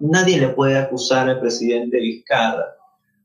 [0.00, 2.76] Nadie le puede acusar al presidente Vizcarra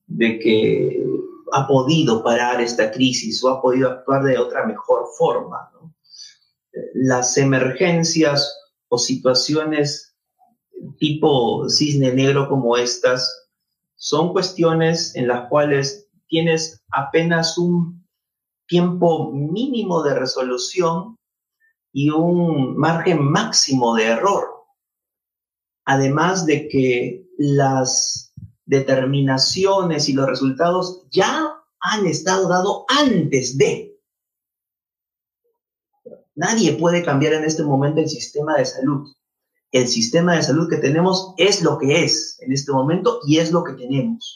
[0.06, 1.04] de que
[1.52, 5.72] ha podido parar esta crisis o ha podido actuar de otra mejor forma.
[6.94, 8.56] Las emergencias
[8.90, 10.16] o situaciones
[11.00, 13.48] tipo cisne negro como estas
[13.96, 18.06] son cuestiones en las cuales tienes apenas un
[18.68, 21.16] tiempo mínimo de resolución
[21.94, 24.46] y un margen máximo de error.
[25.86, 28.27] Además de que las
[28.68, 34.00] determinaciones y los resultados ya han estado dados antes de.
[36.36, 39.08] Nadie puede cambiar en este momento el sistema de salud
[39.72, 43.52] el sistema de salud que tenemos es lo que es en este momento y es
[43.52, 44.36] lo que tenemos.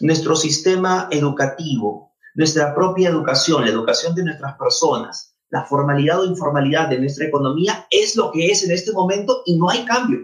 [0.00, 6.88] Nuestro sistema educativo, nuestra propia educación, la educación de nuestras personas, la formalidad o informalidad
[6.88, 10.18] de nuestra economía es lo que es en este momento y no hay cambio.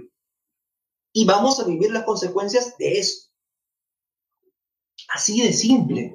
[1.17, 3.31] Y vamos a vivir las consecuencias de eso.
[5.15, 6.15] Así de simple.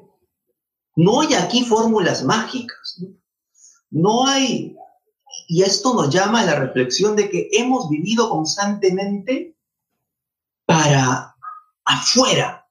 [0.96, 3.02] No hay aquí fórmulas mágicas.
[3.90, 4.76] No hay
[5.48, 9.58] y esto nos llama a la reflexión de que hemos vivido constantemente
[10.66, 11.36] para
[11.84, 12.70] afuera,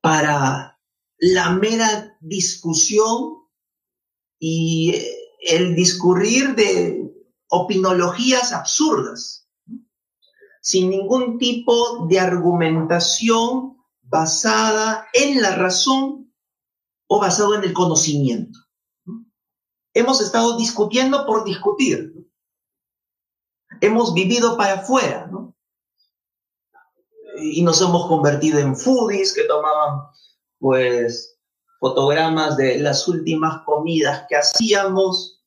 [0.00, 0.80] para
[1.18, 3.44] la mera discusión
[4.38, 4.94] y
[5.40, 7.12] el discurrir de
[7.48, 9.45] opinologías absurdas,
[10.66, 16.34] sin ningún tipo de argumentación basada en la razón
[17.06, 18.58] o basado en el conocimiento
[19.96, 22.12] hemos estado discutiendo por discutir.
[23.80, 25.30] Hemos vivido para afuera.
[27.38, 30.02] Y nos hemos convertido en foodies que tomaban,
[30.58, 31.38] pues,
[31.80, 35.42] fotogramas de las últimas comidas que hacíamos,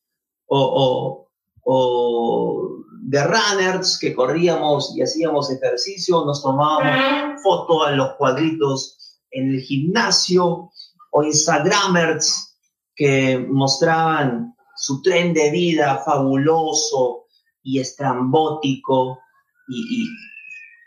[0.47, 1.27] o,
[1.63, 9.55] o de runners que corríamos y hacíamos ejercicio, nos tomábamos foto a los cuadritos en
[9.55, 10.71] el gimnasio,
[11.11, 12.57] o Instagramers
[12.95, 17.25] que mostraban su tren de vida fabuloso
[17.63, 19.19] y estrambótico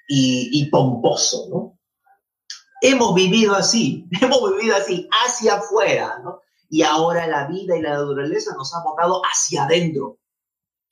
[0.09, 1.79] y, pomposo, ¿no?
[2.81, 6.41] Hemos vivido así, hemos vivido así, hacia afuera, ¿no?
[6.69, 10.19] Y ahora la vida y la naturaleza nos han botado hacia adentro.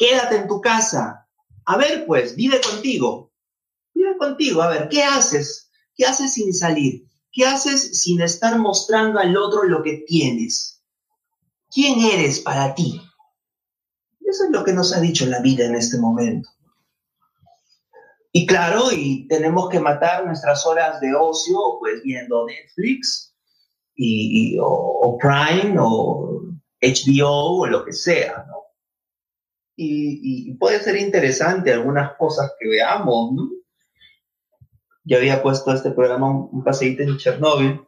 [0.01, 1.29] Quédate en tu casa.
[1.67, 3.35] A ver, pues, vive contigo.
[3.95, 5.71] ver contigo, a ver, ¿qué haces?
[5.95, 7.07] ¿Qué haces sin salir?
[7.31, 10.83] ¿Qué haces sin estar mostrando al otro lo que tienes?
[11.69, 13.03] ¿Quién eres para ti?
[14.23, 16.49] Eso es lo que nos ha dicho la vida en este momento.
[18.33, 23.35] Y claro, y tenemos que matar nuestras horas de ocio, pues viendo Netflix
[23.95, 26.41] y, o, Prime o
[26.81, 28.70] HBO o lo que sea, ¿no?
[29.83, 33.51] Y, puede ser interesante algunas cosas que veamos, ¿no?
[35.05, 37.81] Yo había puesto este programa un, paseíto en Chernobyl.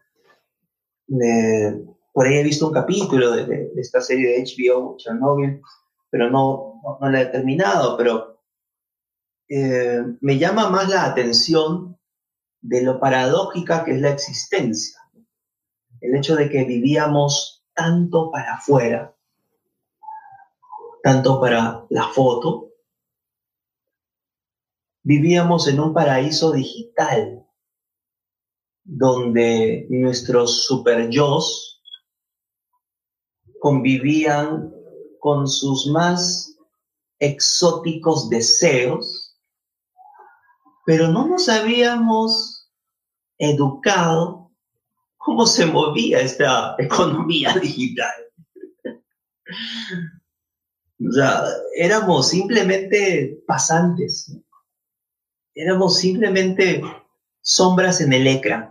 [2.14, 5.60] por ahí he visto un capítulo de, esta serie de HBO, Chernobyl,
[6.08, 8.40] pero no, no, no la he terminado, pero
[9.50, 11.98] eh, me llama más la atención
[12.62, 14.98] de lo paradójica que es la existencia.
[16.00, 19.11] El hecho de que vivíamos tanto para afuera,
[21.02, 22.70] tanto para la foto,
[25.02, 27.44] vivíamos en un paraíso digital
[28.84, 31.08] donde nuestros super
[33.60, 34.72] convivían
[35.18, 36.56] con sus más
[37.18, 39.32] exóticos deseos
[40.84, 42.68] pero no nos habíamos
[43.38, 44.50] educado
[45.16, 48.12] cómo se movía esta economía digital.
[51.08, 51.42] O sea,
[51.76, 54.36] éramos simplemente pasantes,
[55.54, 56.82] éramos simplemente
[57.40, 58.70] sombras en el ecran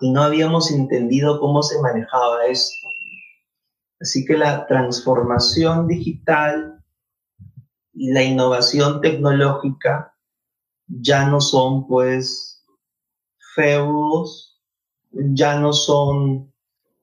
[0.00, 2.88] y no habíamos entendido cómo se manejaba esto.
[4.00, 6.84] Así que la transformación digital
[7.92, 10.16] y la innovación tecnológica
[10.86, 12.64] ya no son pues
[13.54, 14.62] feudos,
[15.10, 16.52] ya no son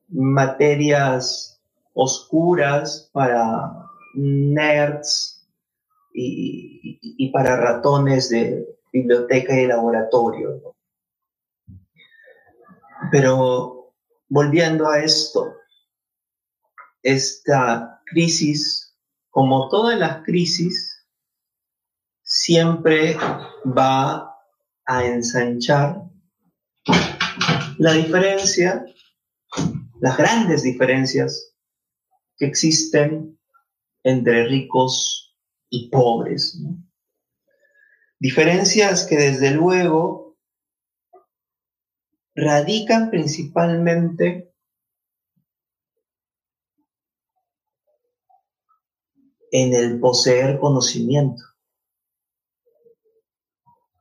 [0.07, 1.54] materias
[1.95, 5.47] oscuras para nerds
[6.13, 10.75] y, para ratones de biblioteca y laboratorio.
[13.11, 13.93] Pero
[14.29, 15.55] volviendo a esto,
[17.01, 18.95] esta crisis,
[19.29, 21.05] como todas las crisis,
[22.21, 23.17] siempre
[23.65, 24.35] va
[24.85, 26.01] a ensanchar
[27.77, 28.85] la diferencia,
[29.99, 31.54] las grandes diferencias
[32.37, 33.39] que existen
[34.03, 35.35] entre ricos
[35.69, 36.61] y pobres.
[38.19, 40.37] Diferencias que desde luego
[42.35, 44.53] radican principalmente
[49.51, 51.43] en el poseer conocimiento.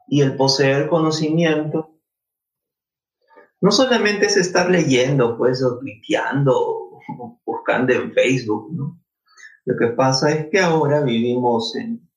[0.09, 1.95] Y el poseer conocimiento
[3.61, 6.84] no solamente es estar leyendo, pues, o tuiteando,
[7.45, 9.01] buscando en Facebook, ¿no?
[9.65, 12.09] Lo que pasa es que ahora vivimos en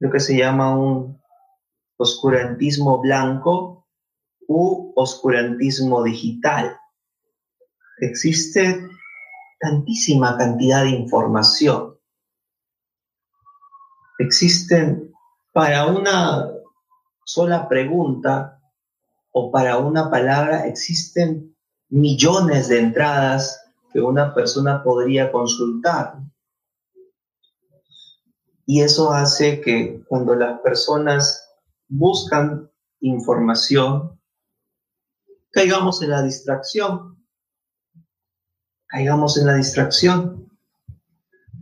[0.00, 1.20] lo que se llama un
[1.96, 3.86] oscurantismo blanco
[4.48, 6.78] u oscurantismo digital.
[7.98, 8.88] Existe
[9.58, 11.98] tantísima cantidad de información.
[14.18, 15.12] Existen
[15.52, 16.50] para una
[17.24, 18.60] sola pregunta
[19.30, 21.56] o para una palabra existen
[21.88, 23.65] millones de entradas
[23.96, 26.18] que una persona podría consultar.
[28.66, 31.48] Y eso hace que cuando las personas
[31.88, 32.70] buscan
[33.00, 34.20] información,
[35.50, 37.24] caigamos en la distracción.
[38.86, 40.46] Caigamos en la distracción.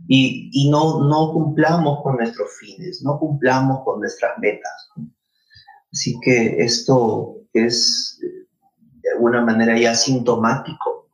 [0.09, 4.89] Y, y no, no cumplamos con nuestros fines, no cumplamos con nuestras metas.
[5.89, 11.04] Así que esto es de alguna manera ya sintomático.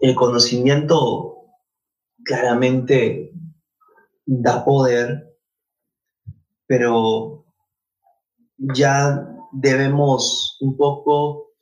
[0.00, 1.46] El conocimiento
[2.24, 3.32] claramente
[4.24, 5.36] da poder,
[6.66, 7.44] pero
[8.58, 11.52] ya debemos un poco,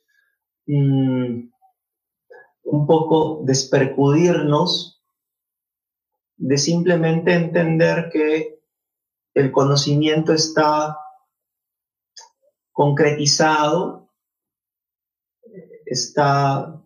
[0.65, 1.49] mm,
[2.63, 5.01] un poco despercudirnos
[6.35, 8.59] de simplemente entender que
[9.33, 10.97] el conocimiento está
[12.71, 14.06] concretizado,
[15.89, 16.81] está,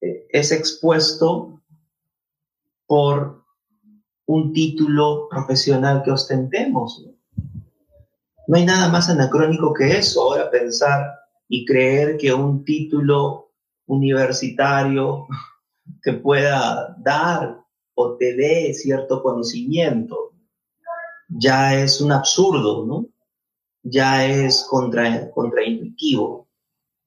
[0.00, 1.62] es expuesto
[2.86, 3.44] por
[4.26, 7.04] un título profesional que ostentemos.
[8.46, 11.06] No hay nada más anacrónico que eso, ahora pensar
[11.48, 13.52] y creer que un título
[13.86, 15.26] universitario
[16.02, 17.60] te pueda dar
[17.94, 20.32] o te dé cierto conocimiento
[21.38, 23.06] ya es un absurdo, ¿no?
[23.82, 26.48] Ya es contra, contraintuitivo,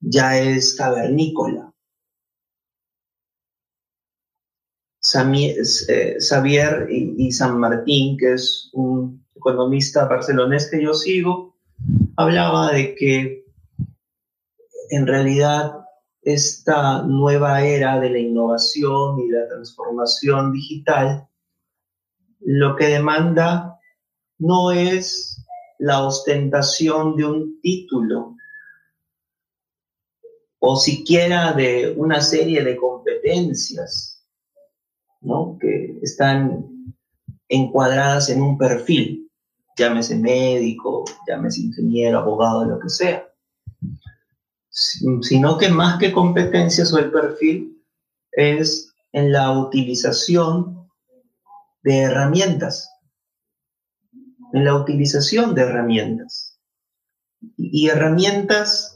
[0.08, 1.72] ya es cavernícola.
[5.14, 11.56] Eh, Xavier y, San Martín, que es un economista barcelonés que yo sigo,
[12.16, 13.44] hablaba de que
[14.90, 15.72] en realidad
[16.22, 21.28] esta nueva era de la innovación y la transformación digital
[22.40, 23.80] lo que demanda
[24.38, 25.44] no es
[25.78, 28.36] la ostentación de un título
[30.58, 34.24] o siquiera de una serie de competencias
[35.20, 35.58] ¿no?
[35.60, 36.94] que están
[37.48, 39.30] encuadradas en un perfil,
[39.76, 43.28] llámese médico, llámese ingeniero, abogado, lo que sea,
[44.70, 47.82] sino que más que competencias o el perfil
[48.32, 50.90] es en la utilización
[51.82, 52.90] de herramientas,
[54.52, 56.58] en la utilización de herramientas.
[57.56, 58.95] Y herramientas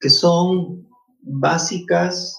[0.00, 0.88] que son
[1.20, 2.38] básicas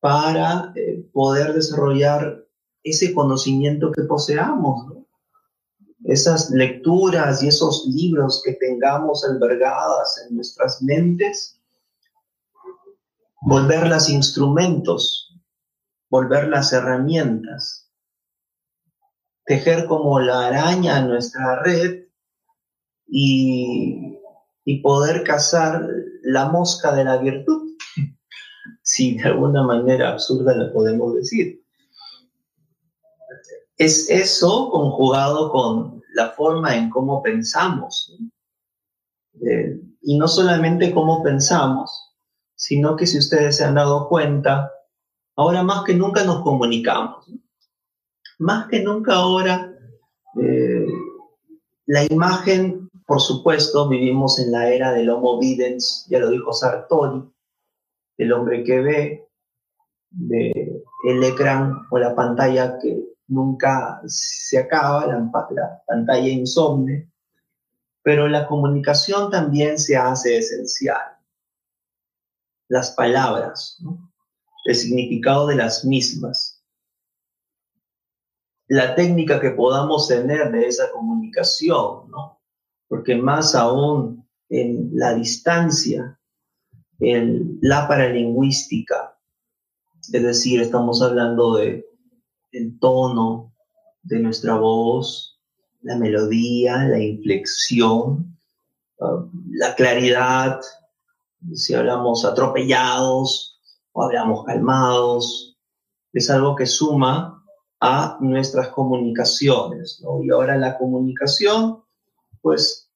[0.00, 2.44] para eh, poder desarrollar
[2.82, 4.92] ese conocimiento que poseamos,
[6.04, 11.60] esas lecturas y esos libros que tengamos albergadas en nuestras mentes,
[13.42, 15.34] volverlas instrumentos,
[16.10, 17.88] volverlas herramientas
[19.48, 22.04] tejer como la araña nuestra red
[23.06, 24.18] y,
[24.62, 25.88] y poder cazar
[26.22, 27.76] la mosca de la virtud,
[28.82, 31.62] si de alguna manera absurda lo podemos decir.
[33.76, 38.16] Es eso conjugado con la forma en cómo pensamos.
[39.40, 42.16] Eh, y no solamente cómo pensamos,
[42.56, 44.72] sino que si ustedes se han dado cuenta,
[45.36, 47.28] ahora más que nunca nos comunicamos
[48.38, 49.74] más que nunca ahora,
[50.40, 50.86] eh,
[51.86, 57.22] la imagen, por supuesto, vivimos en la era del Homo videns, ya lo dijo Sartori,
[58.18, 59.28] el hombre que ve,
[60.10, 67.10] de el ecrán o la pantalla que nunca se acaba, la, pantalla insomne,
[68.02, 71.16] pero la comunicación también se hace esencial.
[72.68, 73.82] Las palabras,
[74.66, 76.62] el significado de las mismas
[78.70, 82.37] la técnica que podamos tener de esa comunicación, ¿no?
[82.88, 86.18] Porque más aún en la distancia,
[86.98, 89.16] en la paralingüística,
[90.12, 91.86] es decir, estamos hablando de
[92.52, 93.54] el tono
[94.02, 95.38] de nuestra voz,
[95.82, 98.38] la melodía, la inflexión,
[98.98, 100.60] um, la claridad,
[101.52, 103.60] si hablamos atropellados
[103.92, 105.56] o hablamos calmados,
[106.12, 107.44] es algo que suma
[107.80, 110.02] a nuestras comunicaciones.
[110.24, 111.82] Y ahora la comunicación,
[112.42, 112.90] pues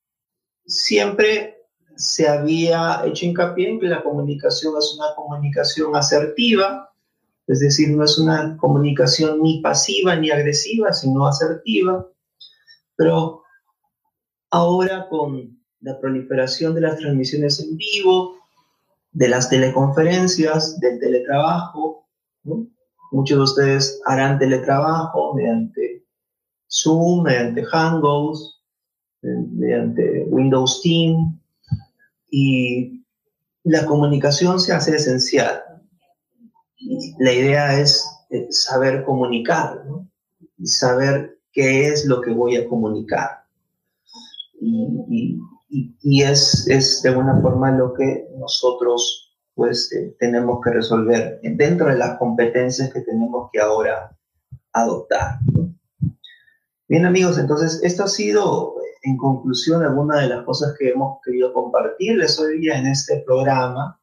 [0.67, 1.59] siempre
[1.97, 6.91] se había hecho hincapié en que la comunicación es una comunicación asertiva,
[7.47, 12.07] es decir, no es una comunicación ni pasiva ni agresiva, sino asertiva.
[12.97, 13.43] Pero
[14.51, 18.37] ahora con la proliferación de las transmisiones en vivo,
[19.13, 22.07] de las teleconferencias, del teletrabajo,
[22.45, 22.67] ¿no?
[23.11, 26.07] Muchos de ustedes harán teletrabajo mediante
[26.71, 28.62] Zoom, mediante Hangouts,
[29.23, 31.39] mediante Windows Team
[32.31, 33.05] y
[33.65, 35.63] la comunicación se hace esencial.
[37.19, 39.85] La idea es eh, saber comunicar,
[40.59, 43.45] y saber qué es lo que voy a comunicar.
[44.61, 51.89] Y, es, es de alguna forma lo que nosotros pues eh, tenemos que resolver dentro
[51.89, 54.17] de las competencias que tenemos que ahora
[54.73, 55.39] adoptar.
[56.89, 61.53] Bien amigos, entonces esto ha sido en conclusión alguna de las cosas que hemos querido
[61.53, 64.01] compartirles hoy día en este programa,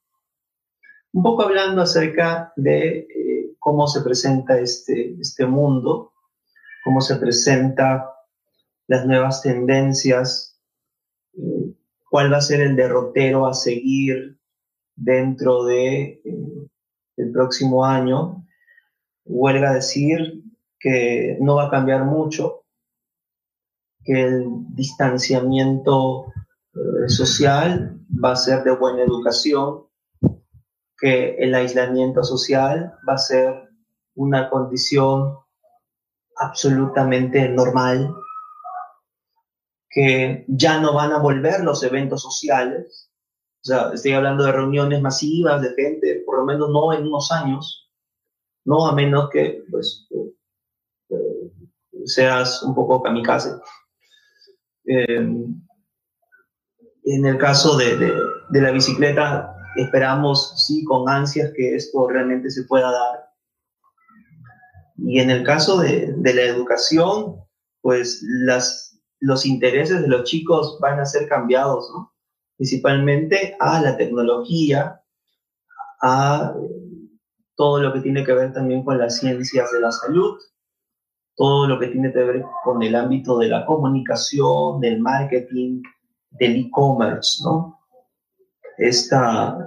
[1.14, 6.14] un poco hablando acerca de eh, cómo se presenta este, este mundo,
[6.84, 8.14] cómo se presenta
[8.88, 10.60] las nuevas tendencias,
[11.34, 11.74] eh,
[12.10, 14.38] cuál va a ser el derrotero a seguir
[14.96, 16.60] dentro de eh,
[17.32, 18.46] próximo año,
[19.26, 20.44] huelga decir
[20.80, 22.66] que no va a cambiar mucho,
[24.10, 26.34] que el distanciamiento
[26.74, 29.86] eh, social va a ser de buena educación,
[30.98, 33.70] que el aislamiento social va a ser
[34.16, 35.38] una condición
[36.38, 38.12] absolutamente normal,
[39.92, 43.12] que ya no van a volver los eventos sociales,
[43.62, 47.32] o sea, estoy hablando de reuniones masivas de gente, por lo menos no en unos
[47.32, 47.92] años,
[48.66, 50.34] no a menos que pues, eh,
[51.12, 51.52] eh,
[52.06, 53.52] seas un poco kamikaze.
[54.92, 55.18] Eh,
[57.06, 62.64] en el caso de, de, la bicicleta, esperamos, sí, con ansias que esto realmente se
[62.64, 63.30] pueda dar.
[64.98, 67.36] Y en el caso de, de la educación,
[67.82, 72.14] pues las los intereses de los chicos van a ser cambiados, ¿no?
[72.58, 75.02] Principalmente a la tecnología,
[76.02, 76.56] a
[77.56, 80.40] todo lo que tiene que ver también con las ciencias de la salud,
[81.40, 85.82] todo lo que tiene que ver con el ámbito de la comunicación, del marketing,
[86.32, 87.80] del e-commerce, ¿no?
[88.78, 89.58] Esta,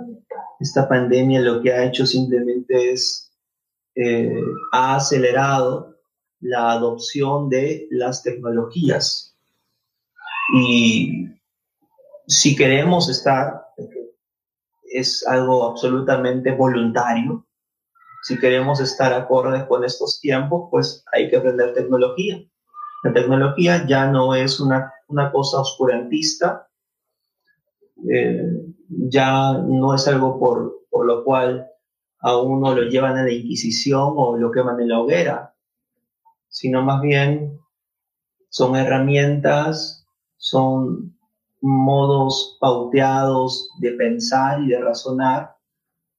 [0.61, 3.33] esta pandemia lo que ha hecho simplemente es,
[3.95, 4.39] eh,
[4.73, 5.97] ha acelerado
[6.41, 9.35] la adopción de las tecnologías.
[10.55, 11.27] Y
[12.27, 13.65] si queremos estar,
[14.85, 17.47] es algo absolutamente voluntario,
[18.23, 22.41] si queremos estar acordes con estos tiempos, pues hay que aprender tecnología.
[23.03, 26.69] La tecnología ya no es una, una cosa oscurantista,
[28.09, 31.67] eh, ya no es algo por, por lo cual
[32.21, 35.55] a uno lo llevan a la Inquisición o lo queman en la hoguera,
[36.49, 37.59] sino más bien
[38.49, 40.07] son herramientas,
[40.37, 41.19] son
[41.61, 45.57] modos pauteados de pensar y de razonar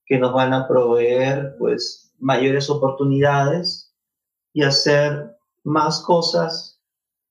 [0.06, 3.92] que nos van a proveer pues mayores oportunidades
[4.52, 6.80] y hacer más cosas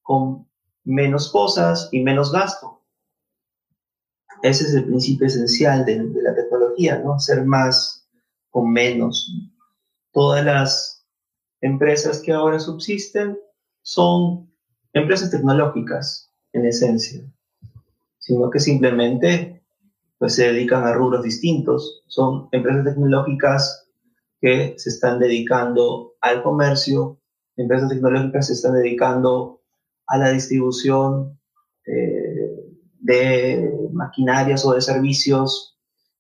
[0.02, 0.48] con
[0.84, 2.82] menos cosas y menos gasto.
[4.42, 7.14] Ese es el principio esencial de, la tecnología, ¿no?
[7.14, 8.06] Hacer más
[8.50, 9.32] con menos.
[10.12, 11.06] Todas las
[11.62, 13.40] empresas que ahora subsisten
[13.82, 14.52] son
[14.92, 17.22] empresas tecnológicas, en esencia,
[18.20, 19.63] sino que simplemente
[20.24, 22.02] pues se dedican a rubros distintos.
[22.08, 23.90] Son empresas tecnológicas
[24.40, 27.20] que se están dedicando al comercio,
[27.58, 29.60] empresas tecnológicas se están dedicando
[30.08, 31.38] a la distribución
[31.86, 32.56] eh,
[33.02, 35.78] de maquinarias o de servicios,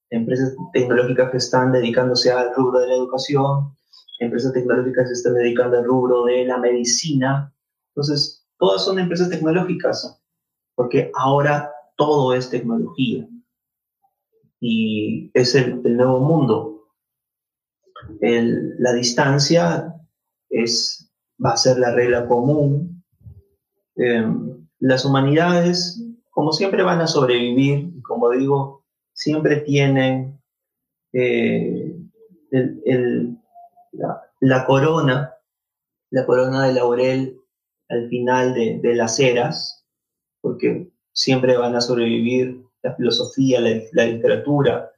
[0.09, 3.73] empresas tecnológicas que están dedicándose al rubro de la educación,
[4.19, 7.53] empresas tecnológicas se están dedicando al rubro de la medicina.
[7.95, 10.21] Entonces, todas son empresas tecnológicas,
[10.75, 13.29] porque ahora todo es tecnología
[14.65, 16.87] y es el, nuevo mundo.
[18.21, 19.93] la distancia
[20.49, 21.11] es,
[21.43, 23.03] va a ser la regla común.
[23.97, 30.39] Em, las humanidades, como siempre, van a sobrevivir, y como digo, siempre tienen
[31.11, 31.97] eh,
[34.39, 35.33] la, corona,
[36.09, 37.37] la corona de laurel
[37.89, 39.85] al final de, de las eras,
[40.39, 44.91] porque siempre van a sobrevivir la filosofía, la, literatura.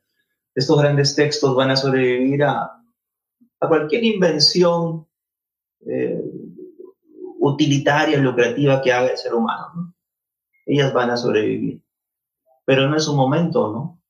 [0.53, 2.81] Estos grandes textos van a sobrevivir a,
[3.59, 5.07] cualquier invención
[5.88, 6.23] eh,
[7.39, 9.93] utilitaria, lucrativa que haga el ser humano.
[10.65, 11.81] Ellas van a sobrevivir.
[12.65, 14.01] Pero no es un momento, ¿no?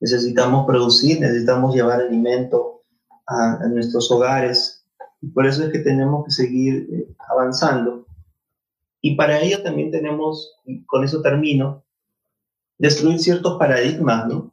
[0.00, 2.82] Necesitamos producir, necesitamos llevar alimento
[3.26, 4.86] a, nuestros hogares.
[5.20, 8.06] Y por eso es que tenemos que seguir eh, avanzando.
[9.00, 11.84] Y para ello también tenemos, y con eso termino,
[12.82, 14.52] destruir ciertos paradigmas, ¿no?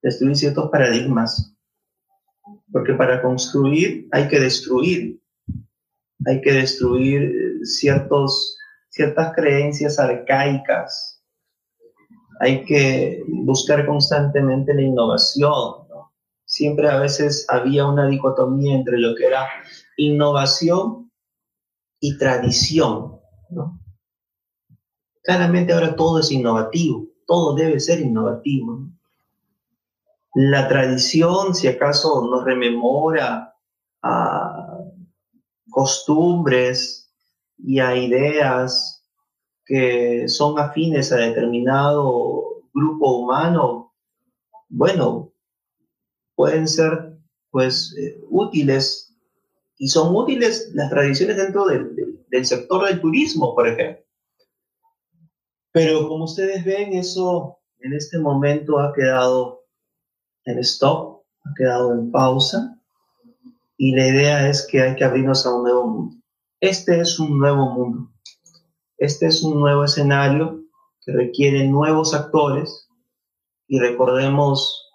[0.00, 1.52] Destruir ciertos paradigmas.
[2.70, 5.20] Porque para construir hay que destruir.
[6.24, 8.56] Hay que destruir eh, ciertos,
[8.90, 11.20] ciertas creencias arcaicas.
[12.38, 15.88] Hay que buscar constantemente la innovación.
[15.88, 16.12] ¿no?
[16.44, 19.48] Siempre a veces había una dicotomía entre lo que era
[19.96, 21.10] innovación
[21.98, 23.18] y tradición.
[23.50, 23.80] ¿no?
[25.28, 28.88] Claramente ahora todo es innovativo, todo debe ser innovativo.
[30.34, 33.54] La tradición, si acaso nos rememora
[34.02, 34.78] a
[35.68, 37.12] costumbres
[37.58, 39.04] y a ideas
[39.66, 43.92] que son afines a determinado grupo humano,
[44.70, 45.34] bueno,
[46.36, 47.18] pueden ser
[47.50, 49.14] pues eh, útiles
[49.76, 54.07] y son útiles las tradiciones dentro del sector del turismo, por ejemplo.
[55.78, 59.64] Pero como ustedes ven, eso en este momento ha quedado
[60.44, 62.82] en stop, ha quedado en pausa.
[63.76, 66.16] Y la idea es que hay que abrirnos a un nuevo mundo.
[66.58, 68.10] Este es un nuevo mundo.
[68.96, 70.64] Este es un nuevo escenario
[71.00, 72.88] que requiere nuevos actores.
[73.68, 74.90] Y recordemos,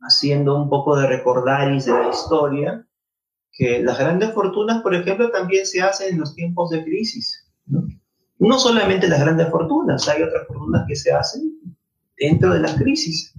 [0.00, 2.88] haciendo un poco de recordaris de la historia,
[3.52, 7.45] que las grandes fortunas, por ejemplo, también se hacen en los tiempos de crisis.
[8.38, 8.58] ¿No?
[8.58, 11.58] Solamente las grandes fortunas, hay otras fortunas que se hacen
[12.18, 13.34] dentro de las crisis,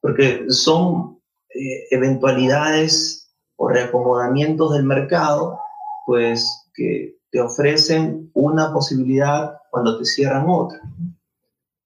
[0.00, 1.18] porque son
[1.50, 5.58] eh, eventualidades o reacomodamientos del mercado,
[6.06, 10.80] pues que te ofrecen una posibilidad cuando te cierran otra.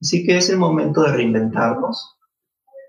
[0.00, 2.16] Así que es el momento de reinventarnos.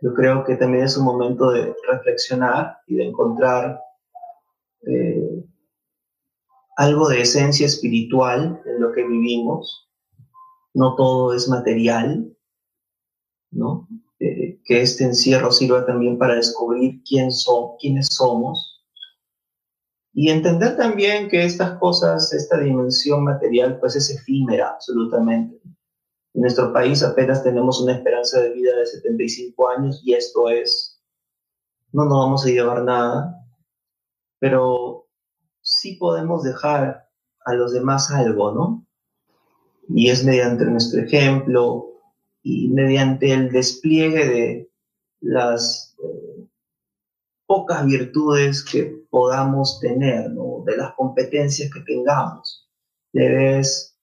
[0.02, 3.80] Yo creo que también es un momento de reflexionar y de encontrar
[4.88, 5.27] eh,
[6.78, 9.90] algo de esencia espiritual en lo que vivimos.
[10.74, 12.34] No todo es material,
[13.52, 13.88] ¿no?
[14.20, 17.30] Eh, que este encierro sirva también para descubrir quién
[17.80, 18.78] quiénes somos
[20.20, 25.62] y entender también que estas cosas, esta dimensión material, pues es efímera absolutamente.
[26.34, 31.04] En nuestro país apenas tenemos una esperanza de vida de 75 años y esto es,
[31.92, 33.46] no nos vamos a llevar nada,
[34.40, 34.87] pero
[35.88, 37.08] sí podemos dejar
[37.46, 38.86] a los demás algo, ¿no?
[39.88, 41.94] Y es mediante nuestro ejemplo
[42.44, 44.72] y mediante el despliegue de
[45.22, 46.46] las eh,
[47.46, 50.64] pocas virtudes que podamos tener, ¿no?
[50.66, 52.68] De las competencias que tengamos.
[53.14, 53.98] Debes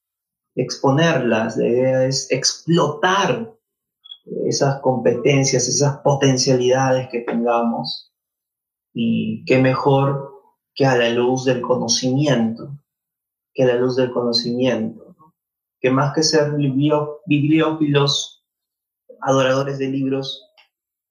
[0.54, 3.52] exponerlas, la idea es explotar
[4.46, 8.10] esas competencias, esas potencialidades que tengamos
[8.94, 10.33] y qué mejor
[10.74, 12.78] que a la luz del conocimiento,
[13.52, 15.14] que a la luz del conocimiento,
[15.80, 16.52] que más que ser
[17.26, 18.44] bibliófilos,
[19.20, 20.50] adoradores de libros,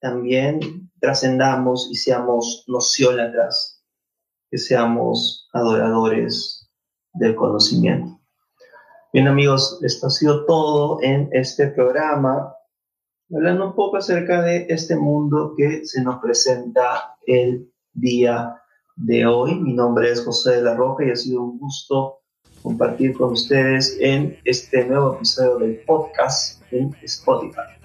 [0.00, 3.82] también trascendamos y seamos nociólatras,
[4.50, 6.68] que seamos adoradores
[7.14, 8.20] del conocimiento.
[9.12, 12.52] Bien amigos, esto ha sido todo en este programa,
[13.32, 18.60] hablando un poco acerca de este mundo que se nos presenta el día
[18.96, 19.54] de hoy.
[19.54, 22.20] Mi nombre es José de la Roca y ha sido un gusto
[22.62, 27.83] compartir con ustedes en este nuevo episodio del podcast en Spotify.